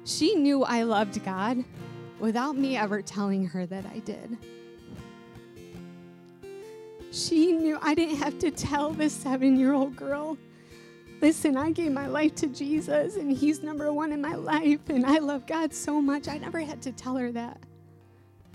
she 0.05 0.35
knew 0.35 0.63
I 0.63 0.83
loved 0.83 1.23
God 1.23 1.63
without 2.19 2.57
me 2.57 2.77
ever 2.77 3.01
telling 3.01 3.47
her 3.47 3.65
that 3.65 3.85
I 3.85 3.99
did. 3.99 4.37
She 7.11 7.51
knew 7.53 7.77
I 7.81 7.93
didn't 7.93 8.17
have 8.17 8.39
to 8.39 8.51
tell 8.51 8.91
this 8.91 9.13
seven 9.13 9.57
year 9.57 9.73
old 9.73 9.95
girl, 9.95 10.37
listen, 11.21 11.55
I 11.55 11.71
gave 11.71 11.91
my 11.91 12.07
life 12.07 12.35
to 12.35 12.47
Jesus 12.47 13.15
and 13.15 13.31
he's 13.31 13.63
number 13.63 13.93
one 13.93 14.11
in 14.11 14.21
my 14.21 14.35
life 14.35 14.89
and 14.89 15.05
I 15.05 15.19
love 15.19 15.45
God 15.47 15.73
so 15.73 16.01
much. 16.01 16.27
I 16.27 16.37
never 16.37 16.59
had 16.59 16.81
to 16.81 16.91
tell 16.91 17.15
her 17.15 17.31
that. 17.31 17.59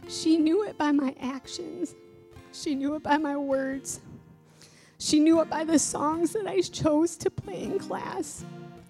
She 0.08 0.38
knew 0.38 0.64
it 0.64 0.76
by 0.76 0.92
my 0.92 1.14
actions, 1.20 1.94
she 2.52 2.74
knew 2.74 2.94
it 2.94 3.02
by 3.02 3.18
my 3.18 3.36
words, 3.36 4.00
she 4.98 5.20
knew 5.20 5.40
it 5.40 5.48
by 5.48 5.64
the 5.64 5.78
songs 5.78 6.32
that 6.32 6.46
I 6.46 6.60
chose 6.60 7.16
to 7.18 7.30
play 7.30 7.62
in 7.62 7.78
class 7.78 8.44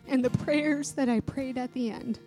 and 0.07 0.25
the 0.25 0.31
prayers 0.31 0.93
that 0.93 1.09
I 1.09 1.21
prayed 1.21 1.59
at 1.59 1.73
the 1.75 1.91
end. 1.91 2.19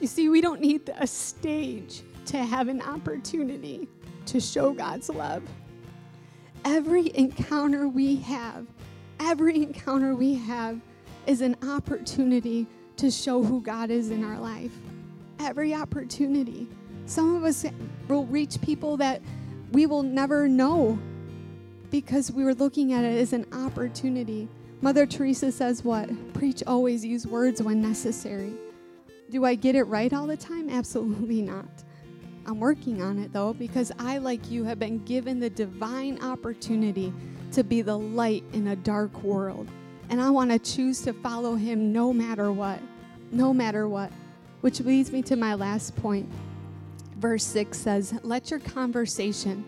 You 0.00 0.06
see, 0.06 0.28
we 0.28 0.40
don't 0.40 0.60
need 0.60 0.92
a 0.98 1.06
stage 1.06 2.02
to 2.26 2.38
have 2.38 2.68
an 2.68 2.82
opportunity 2.82 3.88
to 4.26 4.40
show 4.40 4.72
God's 4.72 5.08
love. 5.08 5.42
Every 6.64 7.16
encounter 7.16 7.88
we 7.88 8.16
have, 8.16 8.66
every 9.20 9.62
encounter 9.62 10.16
we 10.16 10.34
have 10.34 10.80
is 11.26 11.40
an 11.40 11.56
opportunity 11.62 12.66
to 12.96 13.10
show 13.10 13.42
who 13.42 13.60
God 13.60 13.90
is 13.90 14.10
in 14.10 14.24
our 14.24 14.38
life. 14.38 14.72
Every 15.38 15.72
opportunity. 15.72 16.66
Some 17.06 17.36
of 17.36 17.44
us 17.44 17.64
will 18.08 18.26
reach 18.26 18.60
people 18.60 18.96
that 18.96 19.22
we 19.72 19.86
will 19.86 20.02
never 20.02 20.48
know 20.48 20.98
because 21.90 22.30
we 22.30 22.44
were 22.44 22.54
looking 22.54 22.92
at 22.92 23.04
it 23.04 23.18
as 23.18 23.32
an 23.32 23.46
opportunity. 23.52 24.48
Mother 24.80 25.06
Teresa 25.06 25.50
says, 25.50 25.84
What? 25.84 26.34
Preach 26.34 26.62
always, 26.66 27.04
use 27.04 27.26
words 27.26 27.62
when 27.62 27.80
necessary. 27.80 28.52
Do 29.30 29.44
I 29.44 29.54
get 29.54 29.74
it 29.74 29.84
right 29.84 30.12
all 30.12 30.26
the 30.26 30.36
time? 30.36 30.70
Absolutely 30.70 31.42
not. 31.42 31.84
I'm 32.46 32.60
working 32.60 33.02
on 33.02 33.18
it 33.18 33.32
though 33.32 33.54
because 33.54 33.90
I, 33.98 34.18
like 34.18 34.50
you, 34.50 34.62
have 34.64 34.78
been 34.78 35.04
given 35.04 35.40
the 35.40 35.50
divine 35.50 36.22
opportunity 36.22 37.12
to 37.52 37.64
be 37.64 37.82
the 37.82 37.98
light 37.98 38.44
in 38.52 38.68
a 38.68 38.76
dark 38.76 39.22
world. 39.22 39.68
And 40.10 40.20
I 40.20 40.30
want 40.30 40.52
to 40.52 40.58
choose 40.58 41.02
to 41.02 41.12
follow 41.12 41.56
him 41.56 41.92
no 41.92 42.12
matter 42.12 42.52
what. 42.52 42.80
No 43.32 43.52
matter 43.52 43.88
what. 43.88 44.12
Which 44.60 44.80
leads 44.80 45.10
me 45.10 45.22
to 45.22 45.34
my 45.34 45.54
last 45.54 45.96
point. 45.96 46.28
Verse 47.18 47.44
6 47.44 47.78
says, 47.78 48.14
Let 48.22 48.50
your 48.50 48.60
conversation 48.60 49.64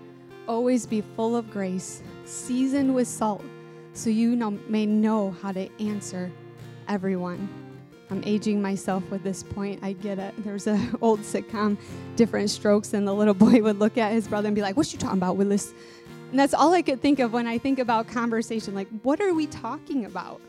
always 0.46 0.87
be 0.87 1.02
full 1.16 1.37
of 1.37 1.50
grace, 1.50 2.02
seasoned 2.24 2.94
with 2.94 3.08
salt, 3.08 3.44
so 3.92 4.11
you 4.11 4.37
know, 4.37 4.50
may 4.68 4.87
know 4.87 5.34
how 5.42 5.52
to 5.52 5.68
answer 5.82 6.30
everyone. 6.88 7.48
I'm 8.11 8.22
aging 8.24 8.62
myself 8.62 9.08
with 9.11 9.22
this 9.22 9.42
point. 9.42 9.80
I 9.82 9.92
get 9.92 10.18
it. 10.18 10.34
There's 10.44 10.66
an 10.66 10.96
old 11.02 11.20
sitcom, 11.20 11.76
Diff'rent 12.16 12.50
Strokes, 12.50 12.94
and 12.94 13.06
the 13.06 13.12
little 13.14 13.34
boy 13.34 13.62
would 13.62 13.78
look 13.78 13.98
at 13.98 14.12
his 14.12 14.28
brother 14.28 14.48
and 14.48 14.54
be 14.54 14.62
like, 14.62 14.76
What 14.76 14.92
you 14.92 14.98
talking 14.98 15.18
about, 15.18 15.37
Willis? 15.37 15.72
And 16.30 16.38
that's 16.38 16.52
all 16.54 16.74
I 16.74 16.82
could 16.82 17.00
think 17.00 17.20
of 17.20 17.32
when 17.32 17.46
I 17.46 17.56
think 17.56 17.78
about 17.78 18.06
conversation. 18.08 18.74
Like, 18.74 18.88
what 19.02 19.20
are 19.20 19.32
we 19.32 19.46
talking 19.46 20.04
about? 20.04 20.42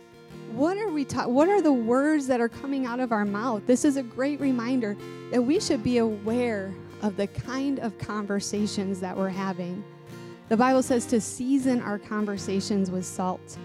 What 0.52 0.78
are 0.78 0.90
we 0.90 1.06
ta- 1.06 1.28
What 1.28 1.48
are 1.48 1.62
the 1.62 1.72
words 1.72 2.28
that 2.28 2.42
are 2.42 2.50
coming 2.50 2.86
out 2.86 3.00
of 3.00 3.12
our 3.14 3.24
mouth? 3.24 3.66
This 3.66 3.86
is 3.86 3.96
a 3.96 4.04
great 4.04 4.42
reminder 4.42 4.98
that 5.32 5.42
we 5.42 5.60
should 5.60 5.84
be 5.84 6.00
aware 6.00 6.74
of 7.02 7.18
the 7.18 7.28
kind 7.28 7.80
of 7.80 7.98
conversations 7.98 9.00
that 9.00 9.16
we're 9.16 9.30
having. 9.30 9.84
The 10.50 10.58
Bible 10.58 10.82
says 10.82 11.06
to 11.08 11.22
season 11.22 11.82
our 11.82 12.00
conversations 12.00 12.90
with 12.90 13.06
salt. 13.06 13.58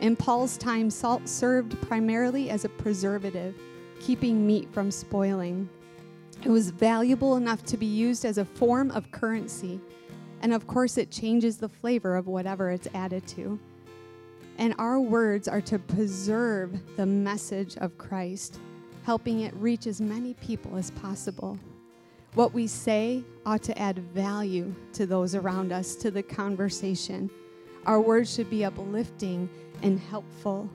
In 0.00 0.16
Paul's 0.16 0.56
time, 0.56 0.90
salt 0.90 1.28
served 1.28 1.80
primarily 1.82 2.50
as 2.50 2.64
a 2.64 2.68
preservative, 2.68 3.54
keeping 4.00 4.46
meat 4.46 4.68
from 4.72 4.90
spoiling. 4.90 5.68
It 6.42 6.50
was 6.50 6.70
valuable 6.70 7.36
enough 7.36 7.62
to 7.64 7.76
be 7.76 7.86
used 7.86 8.24
as 8.24 8.38
a 8.38 8.44
form 8.44 8.90
of 8.90 9.10
currency. 9.10 9.80
And 10.42 10.52
of 10.52 10.66
course, 10.66 10.98
it 10.98 11.10
changes 11.10 11.56
the 11.56 11.68
flavor 11.68 12.16
of 12.16 12.26
whatever 12.26 12.70
it's 12.70 12.88
added 12.92 13.26
to. 13.28 13.58
And 14.58 14.74
our 14.78 15.00
words 15.00 15.48
are 15.48 15.62
to 15.62 15.78
preserve 15.78 16.78
the 16.96 17.06
message 17.06 17.76
of 17.78 17.96
Christ, 17.98 18.60
helping 19.04 19.40
it 19.40 19.54
reach 19.54 19.86
as 19.86 20.00
many 20.00 20.34
people 20.34 20.76
as 20.76 20.90
possible. 20.90 21.58
What 22.34 22.52
we 22.52 22.66
say 22.66 23.22
ought 23.46 23.62
to 23.62 23.78
add 23.78 23.98
value 23.98 24.74
to 24.94 25.06
those 25.06 25.36
around 25.36 25.70
us, 25.70 25.94
to 25.96 26.10
the 26.10 26.22
conversation. 26.22 27.30
Our 27.86 28.00
words 28.00 28.34
should 28.34 28.50
be 28.50 28.64
uplifting 28.64 29.48
and 29.82 30.00
helpful. 30.00 30.68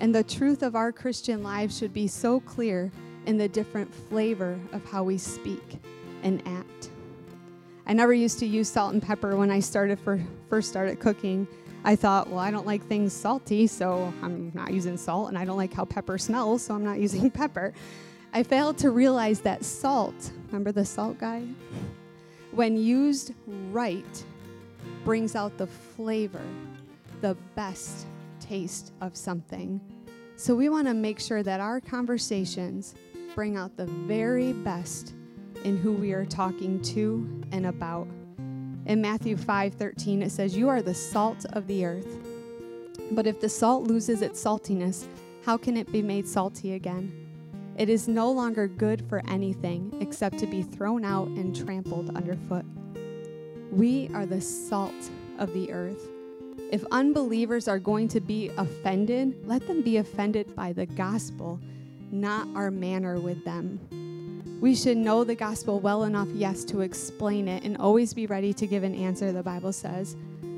And 0.00 0.12
the 0.12 0.24
truth 0.24 0.64
of 0.64 0.74
our 0.74 0.90
Christian 0.90 1.44
lives 1.44 1.78
should 1.78 1.92
be 1.92 2.08
so 2.08 2.40
clear 2.40 2.90
in 3.26 3.38
the 3.38 3.48
different 3.48 3.92
flavor 3.94 4.58
of 4.72 4.84
how 4.84 5.04
we 5.04 5.16
speak 5.16 5.78
and 6.24 6.42
act. 6.46 6.90
I 7.86 7.92
never 7.92 8.12
used 8.12 8.40
to 8.40 8.46
use 8.46 8.68
salt 8.68 8.92
and 8.92 9.02
pepper 9.02 9.36
when 9.36 9.50
I 9.52 9.60
started 9.60 10.00
for 10.00 10.20
first 10.48 10.70
started 10.70 10.98
cooking. 10.98 11.46
I 11.84 11.94
thought, 11.94 12.28
well, 12.28 12.40
I 12.40 12.50
don't 12.50 12.66
like 12.66 12.84
things 12.86 13.12
salty, 13.12 13.66
so 13.68 14.12
I'm 14.22 14.50
not 14.54 14.72
using 14.72 14.96
salt, 14.96 15.28
and 15.28 15.38
I 15.38 15.44
don't 15.44 15.56
like 15.56 15.72
how 15.72 15.84
pepper 15.84 16.18
smells, 16.18 16.62
so 16.62 16.74
I'm 16.74 16.84
not 16.84 16.98
using 17.06 17.30
pepper. 17.30 17.72
I 18.32 18.42
failed 18.42 18.76
to 18.78 18.90
realize 18.90 19.40
that 19.40 19.64
salt, 19.64 20.32
remember 20.48 20.72
the 20.72 20.84
salt 20.84 21.18
guy? 21.18 21.44
When 22.52 22.76
used 22.76 23.32
right, 23.70 24.24
brings 25.04 25.36
out 25.36 25.56
the 25.58 25.66
flavor 25.66 26.44
the 27.20 27.36
best 27.54 28.06
taste 28.40 28.92
of 29.00 29.16
something. 29.16 29.80
So 30.36 30.54
we 30.54 30.68
want 30.68 30.86
to 30.86 30.94
make 30.94 31.18
sure 31.18 31.42
that 31.42 31.60
our 31.60 31.80
conversations 31.80 32.94
bring 33.34 33.56
out 33.56 33.76
the 33.76 33.86
very 33.86 34.52
best 34.52 35.14
in 35.64 35.76
who 35.76 35.92
we 35.92 36.12
are 36.12 36.24
talking 36.24 36.80
to 36.82 37.42
and 37.52 37.66
about. 37.66 38.06
In 38.86 39.00
Matthew 39.00 39.36
5:13 39.36 40.22
it 40.22 40.30
says, 40.30 40.56
"You 40.56 40.68
are 40.68 40.80
the 40.80 40.94
salt 40.94 41.44
of 41.52 41.66
the 41.66 41.84
earth. 41.84 42.18
But 43.12 43.26
if 43.26 43.40
the 43.40 43.48
salt 43.48 43.84
loses 43.84 44.22
its 44.22 44.42
saltiness, 44.42 45.06
how 45.44 45.56
can 45.56 45.76
it 45.76 45.90
be 45.90 46.02
made 46.02 46.26
salty 46.26 46.72
again? 46.72 47.27
It 47.78 47.88
is 47.88 48.08
no 48.08 48.32
longer 48.32 48.66
good 48.66 49.08
for 49.08 49.22
anything 49.28 49.96
except 50.00 50.38
to 50.40 50.46
be 50.46 50.62
thrown 50.62 51.04
out 51.04 51.28
and 51.28 51.54
trampled 51.54 52.10
underfoot." 52.16 52.64
We 53.70 54.10
are 54.12 54.26
the 54.26 54.40
salt 54.40 55.10
of 55.38 55.54
the 55.54 55.70
earth. 55.70 56.08
If 56.72 56.84
unbelievers 56.90 57.68
are 57.68 57.78
going 57.78 58.08
to 58.08 58.20
be 58.20 58.50
offended, 58.58 59.46
let 59.46 59.66
them 59.68 59.82
be 59.82 59.98
offended 59.98 60.56
by 60.56 60.72
the 60.72 60.86
gospel, 60.86 61.60
not 62.10 62.48
our 62.56 62.72
manner 62.72 63.20
with 63.20 63.44
them. 63.44 63.78
We 64.60 64.74
should 64.74 64.96
know 64.96 65.22
the 65.22 65.36
gospel 65.36 65.78
well 65.78 66.02
enough, 66.02 66.28
yes, 66.34 66.64
to 66.64 66.80
explain 66.80 67.46
it 67.46 67.62
and 67.62 67.76
always 67.76 68.12
be 68.12 68.26
ready 68.26 68.52
to 68.54 68.66
give 68.66 68.82
an 68.82 68.94
answer, 68.94 69.30
the 69.30 69.44
Bible 69.44 69.72
says. 69.72 70.16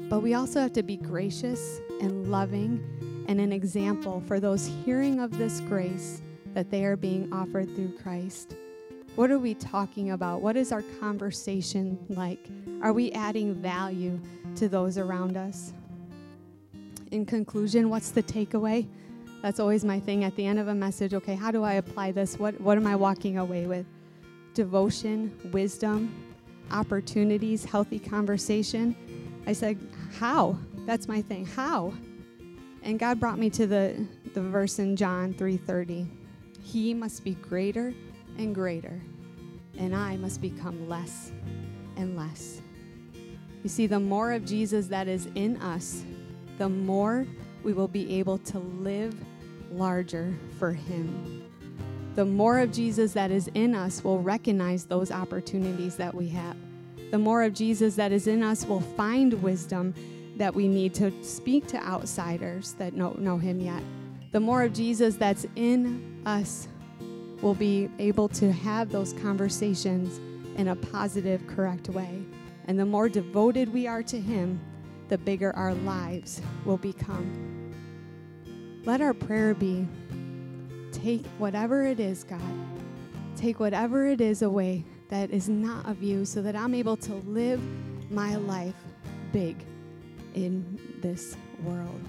But 0.09 0.23
we 0.23 0.33
also 0.33 0.61
have 0.61 0.73
to 0.73 0.83
be 0.83 0.97
gracious 0.97 1.83
and 2.01 2.31
loving 2.31 2.83
and 3.29 3.41
an 3.41 3.53
example 3.53 4.23
for 4.27 4.41
those 4.41 4.67
hearing 4.87 5.21
of 5.21 5.37
this 5.37 5.61
grace 5.61 6.23
that 6.55 6.71
they 6.71 6.85
are 6.85 6.97
being 6.97 7.33
offered 7.33 7.75
through 7.75 7.97
Christ. 7.99 8.57
What 9.17 9.31
are 9.31 9.39
we 9.39 9.55
talking 9.55 10.13
about? 10.13 10.41
What 10.41 10.57
is 10.57 10.73
our 10.73 10.83
conversation 11.01 11.99
like? 12.09 12.49
Are 12.83 12.93
we 12.93 13.13
adding 13.13 13.55
value 13.55 14.21
to 14.57 14.69
those 14.69 14.99
around 14.99 15.37
us? 15.37 15.73
in 17.11 17.27
conclusion, 17.27 17.91
what's 17.91 18.11
the 18.11 18.23
takeaway? 18.23 18.87
That's 19.43 19.59
always 19.59 19.85
my 19.85 19.99
thing 20.01 20.25
at 20.25 20.37
the 20.37 20.47
end 20.47 20.59
of 20.59 20.69
a 20.69 20.75
message. 20.75 21.15
Okay, 21.15 21.35
how 21.35 21.51
do 21.51 21.63
I 21.63 21.75
apply 21.75 22.13
this? 22.13 22.39
What, 22.39 22.61
what 22.61 22.77
am 22.77 22.87
I 22.87 22.95
walking 22.95 23.39
away 23.39 23.67
with? 23.67 23.87
Devotion, 24.55 25.33
wisdom, 25.53 26.15
opportunities, 26.71 27.65
healthy 27.65 27.99
conversation. 27.99 28.95
I 29.47 29.53
said, 29.53 29.79
How? 30.19 30.59
That's 30.87 31.09
my 31.09 31.23
thing. 31.23 31.47
How? 31.47 31.93
And 32.83 32.99
God 32.99 33.21
brought 33.21 33.39
me 33.39 33.51
to 33.51 33.67
the, 33.67 34.07
the 34.35 34.41
verse 34.41 34.79
in 34.79 34.97
John 34.97 35.35
3:30. 35.35 36.07
He 36.63 36.95
must 36.95 37.25
be 37.25 37.35
greater 37.35 37.95
and 38.39 38.55
greater, 38.55 39.01
and 39.79 39.95
I 39.95 40.17
must 40.17 40.41
become 40.41 40.89
less 40.89 41.33
and 41.97 42.17
less. 42.17 42.61
You 43.63 43.69
see, 43.69 43.87
the 43.87 44.01
more 44.01 44.33
of 44.33 44.45
Jesus 44.45 44.87
that 44.87 45.09
is 45.09 45.29
in 45.35 45.57
us, 45.59 46.05
the 46.59 46.69
more 46.69 47.27
we 47.63 47.73
will 47.73 47.89
be 47.89 48.19
able 48.19 48.39
to 48.39 48.59
live 48.59 49.15
larger 49.71 50.35
for 50.59 50.73
Him. 50.73 51.45
The 52.15 52.25
more 52.25 52.59
of 52.59 52.73
Jesus 52.73 53.13
that 53.13 53.31
is 53.31 53.49
in 53.55 53.75
us 53.75 54.03
will 54.03 54.21
recognize 54.21 54.85
those 54.85 55.11
opportunities 55.11 55.97
that 55.97 56.15
we 56.15 56.29
have. 56.29 56.57
The 57.11 57.19
more 57.19 57.43
of 57.43 57.55
Jesus 57.55 57.95
that 57.97 58.13
is 58.13 58.27
in 58.27 58.43
us 58.43 58.65
will 58.65 58.81
find 58.81 59.33
wisdom 59.43 59.95
that 60.37 60.55
we 60.55 60.69
need 60.69 60.95
to 60.95 61.13
speak 61.23 61.67
to 61.69 61.77
outsiders 61.77 62.73
that 62.75 62.97
don't 62.97 63.21
know 63.21 63.37
Him 63.37 63.61
yet. 63.61 63.83
The 64.33 64.41
more 64.41 64.63
of 64.63 64.73
Jesus 64.73 65.17
that's 65.17 65.47
in 65.57 66.23
us 66.25 66.69
will 67.43 67.55
be 67.55 67.91
able 67.99 68.29
to 68.29 68.53
have 68.53 68.91
those 68.91 69.13
conversations 69.15 70.21
in 70.57 70.69
a 70.69 70.77
positive, 70.77 71.45
correct 71.47 71.89
way. 71.89 72.23
And 72.67 72.79
the 72.79 72.85
more 72.87 73.09
devoted 73.09 73.73
we 73.73 73.87
are 73.87 74.03
to 74.05 74.21
Him, 74.21 74.61
the 75.09 75.19
bigger 75.19 75.55
our 75.57 75.75
lives 75.75 76.41
will 76.65 76.77
become. 76.77 77.73
Let 78.85 79.01
our 79.01 79.15
prayer 79.15 79.55
be 79.55 79.89
take 80.93 81.27
whatever 81.39 81.85
it 81.85 81.99
is, 81.99 82.23
God, 82.23 82.41
take 83.37 83.59
whatever 83.59 84.07
it 84.07 84.21
is 84.21 84.43
away 84.43 84.85
that 85.09 85.31
is 85.31 85.49
not 85.49 85.89
of 85.89 86.03
you 86.03 86.25
so 86.25 86.41
that 86.43 86.55
I'm 86.55 86.75
able 86.75 86.97
to 86.99 87.15
live 87.15 87.61
my 88.11 88.37
life 88.37 88.77
big 89.33 89.57
in 90.35 90.79
this 91.01 91.37
world. 91.65 92.01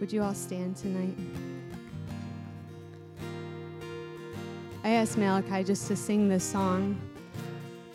Would 0.00 0.12
you 0.12 0.22
all 0.22 0.34
stand 0.34 0.76
tonight? 0.76 1.16
I 4.82 4.90
asked 4.90 5.16
Malachi 5.16 5.64
just 5.64 5.86
to 5.88 5.96
sing 5.96 6.28
this 6.28 6.44
song. 6.44 7.00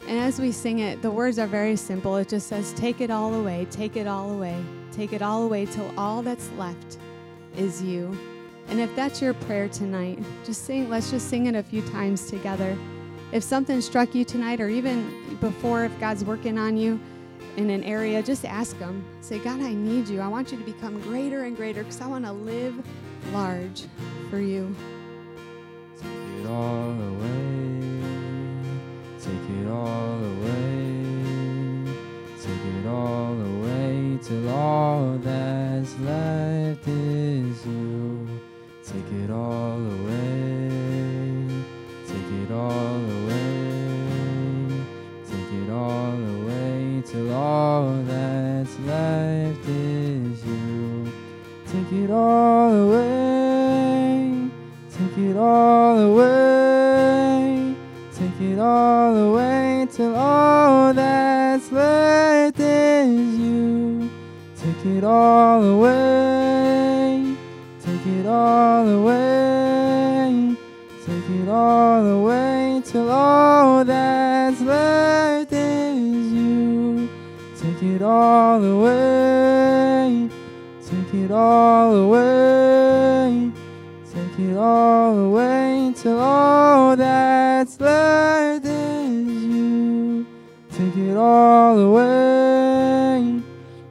And 0.07 0.17
as 0.17 0.39
we 0.39 0.51
sing 0.51 0.79
it, 0.79 1.01
the 1.01 1.11
words 1.11 1.37
are 1.37 1.45
very 1.45 1.75
simple. 1.75 2.15
It 2.15 2.29
just 2.29 2.47
says, 2.47 2.73
Take 2.73 2.99
it 2.99 3.11
all 3.11 3.33
away, 3.35 3.67
take 3.69 3.95
it 3.95 4.07
all 4.07 4.31
away, 4.31 4.59
take 4.91 5.13
it 5.13 5.21
all 5.21 5.43
away 5.43 5.65
till 5.65 5.91
all 5.99 6.23
that's 6.23 6.49
left 6.57 6.97
is 7.57 7.81
you. 7.83 8.17
And 8.69 8.79
if 8.79 8.95
that's 8.95 9.21
your 9.21 9.33
prayer 9.33 9.67
tonight, 9.67 10.19
just 10.45 10.65
sing, 10.65 10.89
let's 10.89 11.11
just 11.11 11.29
sing 11.29 11.47
it 11.47 11.55
a 11.55 11.63
few 11.63 11.81
times 11.89 12.29
together. 12.29 12.77
If 13.31 13.43
something 13.43 13.81
struck 13.81 14.15
you 14.15 14.25
tonight, 14.25 14.59
or 14.59 14.69
even 14.69 15.37
before, 15.39 15.85
if 15.85 15.99
God's 15.99 16.23
working 16.23 16.57
on 16.57 16.77
you 16.77 16.99
in 17.57 17.69
an 17.69 17.83
area, 17.83 18.21
just 18.23 18.45
ask 18.45 18.77
Him. 18.77 19.03
Say, 19.21 19.39
God, 19.39 19.61
I 19.61 19.73
need 19.73 20.07
you. 20.07 20.21
I 20.21 20.27
want 20.27 20.51
you 20.51 20.57
to 20.57 20.63
become 20.63 20.99
greater 21.01 21.43
and 21.43 21.55
greater 21.55 21.83
because 21.83 22.01
I 22.01 22.07
want 22.07 22.25
to 22.25 22.31
live 22.31 22.75
large 23.33 23.83
for 24.29 24.39
you. 24.39 24.75
Take 25.97 26.11
it 26.39 26.47
all 26.47 26.91
away. 26.91 27.81
Take 29.19 29.49
it 29.61 29.67
all 29.67 30.23
away. 30.23 30.89
Take 32.41 32.65
it 32.75 32.87
all 32.87 33.33
away 33.33 34.19
till 34.23 34.49
all 34.49 35.17
that's 35.17 35.97
left 35.99 36.87
is 36.87 37.65
you. 37.65 38.27
Take 38.83 39.11
it 39.23 39.29
all 39.29 39.77
away. 39.77 40.08
Take 90.79 90.95
it 90.95 91.17
all 91.17 91.77
away. 91.77 93.41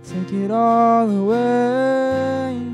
Take 0.09 0.33
it 0.33 0.51
all 0.51 1.11
away. 1.11 2.66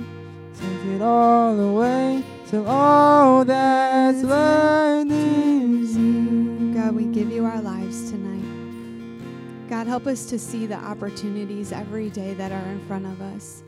Take 0.56 0.94
it 0.94 1.02
all 1.02 1.58
away 1.58 2.22
till 2.46 2.64
all 2.68 3.44
that's 3.44 4.22
left 4.22 5.10
is 5.10 5.96
you. 5.96 6.74
God, 6.76 6.94
we 6.94 7.06
give 7.06 7.28
you 7.32 7.44
our 7.44 7.60
lives 7.60 8.08
tonight. 8.12 9.68
God, 9.68 9.88
help 9.88 10.06
us 10.06 10.26
to 10.26 10.38
see 10.38 10.66
the 10.66 10.76
opportunities 10.76 11.72
every 11.72 12.08
day 12.08 12.34
that 12.34 12.52
are 12.52 12.70
in 12.70 12.86
front 12.86 13.06
of 13.06 13.20
us. 13.20 13.64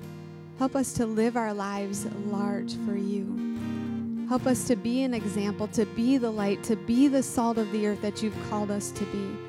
Help 0.60 0.76
us 0.76 0.92
to 0.92 1.06
live 1.06 1.36
our 1.36 1.52
lives 1.52 2.06
large 2.26 2.76
for 2.86 2.94
you. 2.94 3.56
Help 4.28 4.46
us 4.46 4.64
to 4.68 4.76
be 4.76 5.02
an 5.02 5.12
example, 5.12 5.66
to 5.66 5.86
be 5.86 6.18
the 6.18 6.30
light, 6.30 6.62
to 6.62 6.76
be 6.76 7.08
the 7.08 7.24
salt 7.24 7.58
of 7.58 7.72
the 7.72 7.88
earth 7.88 8.00
that 8.00 8.22
you've 8.22 8.48
called 8.48 8.70
us 8.70 8.92
to 8.92 9.04
be. 9.06 9.45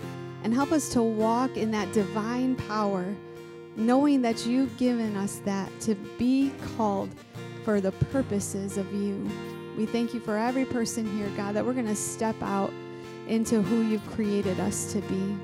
And 0.47 0.53
help 0.53 0.71
us 0.71 0.88
to 0.93 1.03
walk 1.03 1.57
in 1.57 1.71
that 1.71 1.91
divine 1.91 2.55
power, 2.55 3.03
knowing 3.75 4.21
that 4.21 4.45
you've 4.45 4.77
given 4.77 5.17
us 5.17 5.41
that 5.43 5.69
to 5.81 5.93
be 6.17 6.53
called 6.77 7.10
for 7.65 7.81
the 7.81 7.91
purposes 7.91 8.77
of 8.77 8.89
you. 8.93 9.29
We 9.77 9.86
thank 9.86 10.13
you 10.13 10.21
for 10.21 10.38
every 10.38 10.63
person 10.63 11.05
here, 11.17 11.27
God, 11.36 11.53
that 11.55 11.65
we're 11.65 11.73
going 11.73 11.88
to 11.88 11.97
step 11.97 12.38
out 12.41 12.71
into 13.27 13.62
who 13.62 13.81
you've 13.81 14.10
created 14.12 14.57
us 14.62 14.93
to 14.93 15.01
be. 15.01 15.38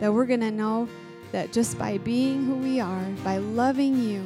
That 0.00 0.12
we're 0.12 0.26
going 0.26 0.40
to 0.40 0.50
know 0.50 0.86
that 1.30 1.50
just 1.50 1.78
by 1.78 1.96
being 1.96 2.44
who 2.44 2.56
we 2.56 2.78
are, 2.78 3.06
by 3.24 3.38
loving 3.38 3.98
you, 3.98 4.22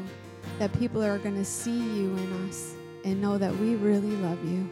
that 0.59 0.77
people 0.77 1.05
are 1.05 1.19
going 1.19 1.37
to 1.37 1.45
see 1.45 1.79
you 1.79 2.17
in 2.17 2.49
us 2.49 2.75
and 3.05 3.23
know 3.23 3.39
that 3.39 3.57
we 3.59 3.77
really 3.77 4.17
love 4.17 4.45
you. 4.45 4.69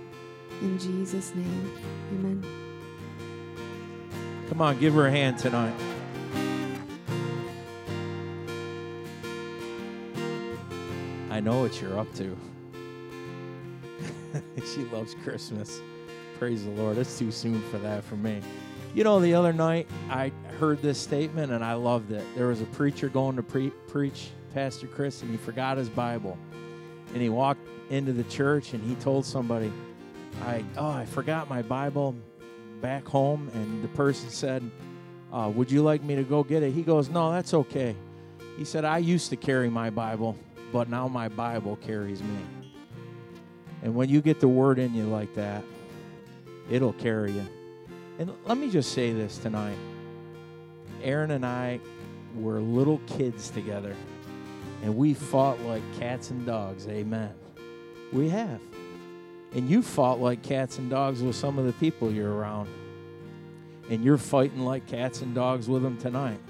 In 0.63 0.81
Jesus' 0.81 1.33
name, 1.33 1.79
amen. 2.11 2.64
Come 4.55 4.63
on, 4.63 4.79
give 4.79 4.95
her 4.95 5.09
a 5.09 5.11
hand 5.11 5.37
tonight. 5.37 5.75
I 11.29 11.41
know 11.41 11.59
what 11.59 11.83
you're 11.83 11.99
up 11.99 12.07
to. 12.15 12.37
she 14.73 14.85
loves 14.93 15.17
Christmas. 15.25 15.81
Praise 16.39 16.63
the 16.63 16.71
Lord. 16.71 16.99
It's 16.99 17.19
too 17.19 17.33
soon 17.33 17.63
for 17.63 17.79
that 17.79 18.05
for 18.05 18.15
me. 18.15 18.43
You 18.95 19.03
know, 19.03 19.19
the 19.19 19.35
other 19.35 19.53
night 19.53 19.89
I 20.09 20.31
heard 20.61 20.81
this 20.81 21.01
statement 21.01 21.51
and 21.51 21.65
I 21.65 21.73
loved 21.75 22.13
it. 22.13 22.25
There 22.37 22.47
was 22.47 22.61
a 22.61 22.67
preacher 22.67 23.09
going 23.09 23.35
to 23.35 23.43
pre- 23.43 23.71
preach, 23.89 24.29
Pastor 24.55 24.87
Chris, 24.87 25.23
and 25.23 25.33
he 25.33 25.37
forgot 25.37 25.79
his 25.79 25.89
Bible. 25.89 26.39
And 27.13 27.21
he 27.21 27.29
walked 27.29 27.67
into 27.91 28.13
the 28.13 28.23
church 28.23 28.73
and 28.73 28.89
he 28.89 28.95
told 29.03 29.27
somebody, 29.27 29.73
I 30.43 30.63
oh, 30.79 30.91
I 30.91 31.07
forgot 31.07 31.51
my 31.51 31.63
Bible 31.63 32.15
back 32.81 33.07
home. 33.07 33.51
And 33.55 33.83
the 33.83 33.89
person 33.89 34.31
said, 34.31 34.69
uh, 35.33 35.51
Would 35.55 35.71
you 35.71 35.83
like 35.83 36.03
me 36.03 36.17
to 36.17 36.23
go 36.23 36.43
get 36.43 36.63
it? 36.63 36.73
He 36.73 36.83
goes, 36.83 37.09
No, 37.09 37.33
that's 37.33 37.55
okay. 37.55 37.97
He 38.57 38.65
said, 38.65 38.85
I 38.85 38.99
used 38.99 39.31
to 39.31 39.37
carry 39.37 39.69
my 39.69 39.91
Bible, 39.91 40.37
but 40.73 40.89
now 40.89 41.09
my 41.09 41.29
Bible 41.29 41.77
carries 41.77 42.23
me. 42.23 42.39
And 43.83 43.95
when 43.95 44.09
you 44.09 44.21
get 44.21 44.41
the 44.41 44.49
word 44.49 44.79
in 44.79 44.95
you 44.95 45.05
like 45.05 45.35
that, 45.35 45.63
it'll 46.71 46.93
carry 46.95 47.33
you. 47.33 47.47
And 48.19 48.33
let 48.47 48.59
me 48.59 48.71
just 48.71 48.93
say 48.93 49.13
this 49.13 49.39
tonight 49.39 49.77
Erin 51.03 51.33
and 51.33 51.45
I 51.45 51.81
were 52.37 52.61
little 52.61 53.01
kids 53.07 53.51
together, 53.51 53.95
and 54.83 54.97
we 54.97 55.15
fought 55.15 55.61
like 55.61 55.83
cats 55.99 56.31
and 56.31 56.47
dogs. 56.47 56.89
Amen. 56.89 57.35
We 58.13 58.29
have. 58.31 58.61
And 59.55 59.69
you 59.69 59.83
fought 59.83 60.21
like 60.21 60.43
cats 60.43 60.79
and 60.79 60.91
dogs 60.91 61.23
with 61.23 61.37
some 61.37 61.59
of 61.59 61.67
the 61.67 61.73
people 61.75 62.11
you're 62.11 62.33
around. 62.33 62.69
And 63.91 64.03
you're 64.03 64.19
fighting 64.19 64.61
like 64.61 64.87
cats 64.87 65.23
and 65.23 65.35
dogs 65.35 65.69
with 65.69 65.83
them 65.83 65.97
tonight. 65.99 66.41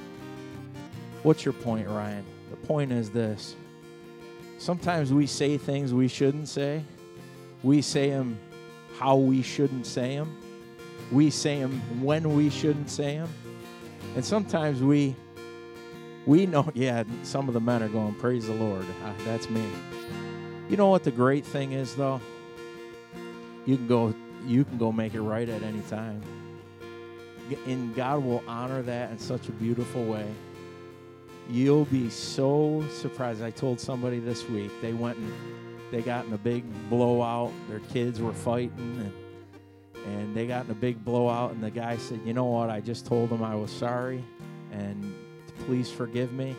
What's 1.22 1.44
your 1.44 1.54
point, 1.54 1.88
Ryan? 1.88 2.24
The 2.50 2.56
point 2.56 2.92
is 2.92 3.10
this 3.10 3.56
sometimes 4.58 5.12
we 5.12 5.26
say 5.26 5.58
things 5.58 5.92
we 5.92 6.08
shouldn't 6.08 6.48
say, 6.48 6.82
we 7.62 7.82
say 7.82 8.10
them 8.10 8.38
how 8.98 9.16
we 9.16 9.42
shouldn't 9.42 9.86
say 9.86 10.16
them, 10.16 10.38
we 11.10 11.28
say 11.28 11.60
them 11.60 11.80
when 12.02 12.34
we 12.34 12.48
shouldn't 12.48 12.88
say 12.88 13.16
them. 13.16 13.28
And 14.14 14.24
sometimes 14.24 14.82
we 14.82 15.16
we 16.26 16.46
know, 16.46 16.70
yeah, 16.74 17.04
some 17.22 17.48
of 17.48 17.54
the 17.54 17.60
men 17.60 17.82
are 17.82 17.88
going, 17.88 18.14
Praise 18.14 18.46
the 18.46 18.54
Lord. 18.54 18.86
Ah, 19.04 19.12
that's 19.24 19.50
me. 19.50 19.64
You 20.68 20.76
know 20.76 20.88
what 20.88 21.04
the 21.04 21.10
great 21.10 21.44
thing 21.44 21.72
is, 21.72 21.94
though? 21.94 22.20
You 23.66 23.76
can 23.76 23.86
go, 23.86 24.14
you 24.46 24.64
can 24.64 24.78
go 24.78 24.92
make 24.92 25.14
it 25.14 25.22
right 25.22 25.48
at 25.48 25.62
any 25.62 25.80
time. 25.82 26.22
And 27.66 27.94
God 27.94 28.24
will 28.24 28.42
honor 28.46 28.82
that 28.82 29.10
in 29.10 29.18
such 29.18 29.48
a 29.48 29.52
beautiful 29.52 30.04
way. 30.04 30.26
You'll 31.50 31.84
be 31.86 32.08
so 32.08 32.84
surprised. 32.90 33.42
I 33.42 33.50
told 33.50 33.78
somebody 33.80 34.18
this 34.18 34.48
week 34.48 34.70
they 34.80 34.94
went 34.94 35.18
and 35.18 35.32
they 35.90 36.00
got 36.00 36.24
in 36.26 36.32
a 36.32 36.38
big 36.38 36.64
blowout. 36.88 37.52
Their 37.68 37.80
kids 37.80 38.20
were 38.20 38.32
fighting 38.32 39.00
and 39.00 39.12
and 40.06 40.36
they 40.36 40.46
got 40.46 40.66
in 40.66 40.70
a 40.70 40.74
big 40.74 41.02
blowout 41.02 41.52
and 41.52 41.62
the 41.62 41.70
guy 41.70 41.96
said, 41.96 42.20
"You 42.24 42.34
know 42.34 42.44
what? 42.44 42.68
I 42.68 42.80
just 42.80 43.06
told 43.06 43.30
him 43.30 43.42
I 43.42 43.54
was 43.54 43.70
sorry 43.70 44.24
and 44.72 45.14
please 45.66 45.90
forgive 45.90 46.32
me." 46.32 46.56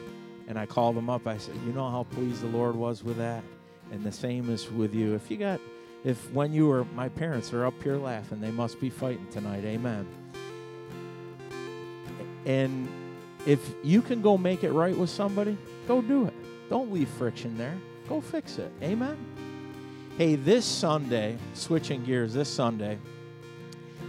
And 0.48 0.58
I 0.60 0.68
called 0.68 0.96
him 0.96 1.10
up. 1.10 1.26
I 1.26 1.38
said, 1.38 1.56
"You 1.66 1.74
know 1.74 1.90
how 1.90 2.04
pleased 2.04 2.42
the 2.42 2.48
Lord 2.48 2.76
was 2.76 3.04
with 3.04 3.18
that?" 3.18 3.44
And 3.92 4.04
the 4.04 4.12
same 4.12 4.50
is 4.52 4.72
with 4.72 4.94
you. 4.94 5.16
If 5.16 5.32
you 5.32 5.38
got 5.38 5.60
if 6.06 6.32
when 6.32 6.54
you 6.54 6.68
were 6.68 6.86
my 6.96 7.10
parents 7.10 7.52
are 7.52 7.66
up 7.66 7.82
here 7.84 7.98
laughing, 7.98 8.40
they 8.40 8.52
must 8.52 8.80
be 8.80 8.90
fighting 8.90 9.28
tonight. 9.32 9.66
Amen. 9.66 10.08
And 12.46 12.88
if 13.48 13.74
you 13.84 14.02
can 14.02 14.22
go 14.22 14.38
make 14.38 14.64
it 14.64 14.72
right 14.72 14.96
with 14.96 15.10
somebody, 15.10 15.58
go 15.88 16.02
do 16.02 16.28
it. 16.28 16.34
Don't 16.70 16.94
leave 16.94 17.10
friction 17.10 17.58
there. 17.58 17.76
Go 18.08 18.22
fix 18.22 18.60
it. 18.60 18.72
Amen. 18.84 19.18
Hey, 20.18 20.36
this 20.36 20.64
Sunday, 20.64 21.38
switching 21.56 22.04
gears, 22.06 22.34
this 22.34 22.50
Sunday, 22.50 23.00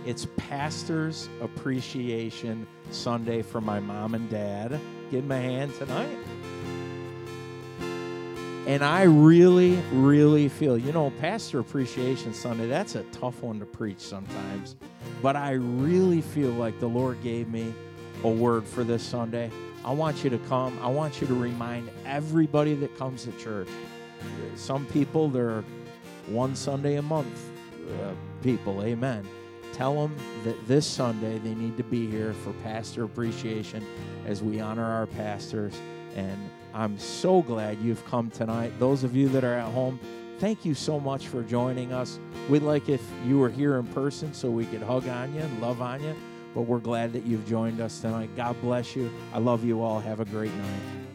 it's 0.04 0.26
Pastor's 0.36 1.28
Appreciation 1.40 2.66
Sunday 2.90 3.42
for 3.42 3.60
my 3.60 3.80
mom 3.80 4.14
and 4.14 4.30
dad. 4.30 4.78
Give 5.10 5.26
them 5.26 5.32
a 5.32 5.40
hand 5.40 5.74
tonight. 5.74 6.18
And 8.66 8.84
I 8.84 9.04
really, 9.04 9.76
really 9.92 10.48
feel, 10.48 10.76
you 10.76 10.90
know, 10.90 11.10
Pastor 11.20 11.60
Appreciation 11.60 12.34
Sunday, 12.34 12.66
that's 12.66 12.96
a 12.96 13.04
tough 13.04 13.40
one 13.40 13.60
to 13.60 13.64
preach 13.64 14.00
sometimes. 14.00 14.74
But 15.22 15.36
I 15.36 15.52
really 15.52 16.20
feel 16.20 16.50
like 16.50 16.80
the 16.80 16.88
Lord 16.88 17.22
gave 17.22 17.46
me 17.46 17.72
a 18.24 18.28
word 18.28 18.66
for 18.66 18.82
this 18.82 19.04
Sunday. 19.04 19.52
I 19.84 19.92
want 19.92 20.24
you 20.24 20.30
to 20.30 20.38
come. 20.48 20.76
I 20.82 20.88
want 20.88 21.20
you 21.20 21.28
to 21.28 21.34
remind 21.34 21.88
everybody 22.04 22.74
that 22.74 22.98
comes 22.98 23.22
to 23.24 23.32
church. 23.38 23.68
Some 24.56 24.84
people, 24.86 25.28
they're 25.28 25.62
one 26.26 26.56
Sunday 26.56 26.96
a 26.96 27.02
month 27.02 27.48
uh, 27.88 28.14
people. 28.42 28.82
Amen. 28.82 29.28
Tell 29.72 29.94
them 29.94 30.16
that 30.42 30.66
this 30.66 30.88
Sunday 30.88 31.38
they 31.38 31.54
need 31.54 31.76
to 31.76 31.84
be 31.84 32.10
here 32.10 32.32
for 32.32 32.52
pastor 32.64 33.04
appreciation 33.04 33.86
as 34.26 34.42
we 34.42 34.58
honor 34.58 34.84
our 34.84 35.06
pastors. 35.06 35.74
And 36.16 36.50
I'm 36.76 36.98
so 36.98 37.40
glad 37.40 37.78
you've 37.80 38.04
come 38.04 38.30
tonight. 38.30 38.70
Those 38.78 39.02
of 39.02 39.16
you 39.16 39.30
that 39.30 39.44
are 39.44 39.54
at 39.54 39.72
home, 39.72 39.98
thank 40.38 40.66
you 40.66 40.74
so 40.74 41.00
much 41.00 41.26
for 41.26 41.42
joining 41.42 41.94
us. 41.94 42.20
We'd 42.50 42.62
like 42.62 42.90
if 42.90 43.00
you 43.24 43.38
were 43.38 43.48
here 43.48 43.78
in 43.78 43.86
person 43.86 44.34
so 44.34 44.50
we 44.50 44.66
could 44.66 44.82
hug 44.82 45.08
on 45.08 45.34
you 45.34 45.40
and 45.40 45.62
love 45.62 45.80
on 45.80 46.02
you. 46.02 46.14
But 46.54 46.62
we're 46.62 46.80
glad 46.80 47.14
that 47.14 47.24
you've 47.24 47.46
joined 47.46 47.80
us 47.80 48.00
tonight. 48.00 48.28
God 48.36 48.60
bless 48.60 48.94
you. 48.94 49.10
I 49.32 49.38
love 49.38 49.64
you 49.64 49.80
all. 49.82 50.00
Have 50.00 50.20
a 50.20 50.26
great 50.26 50.52
night. 50.52 51.05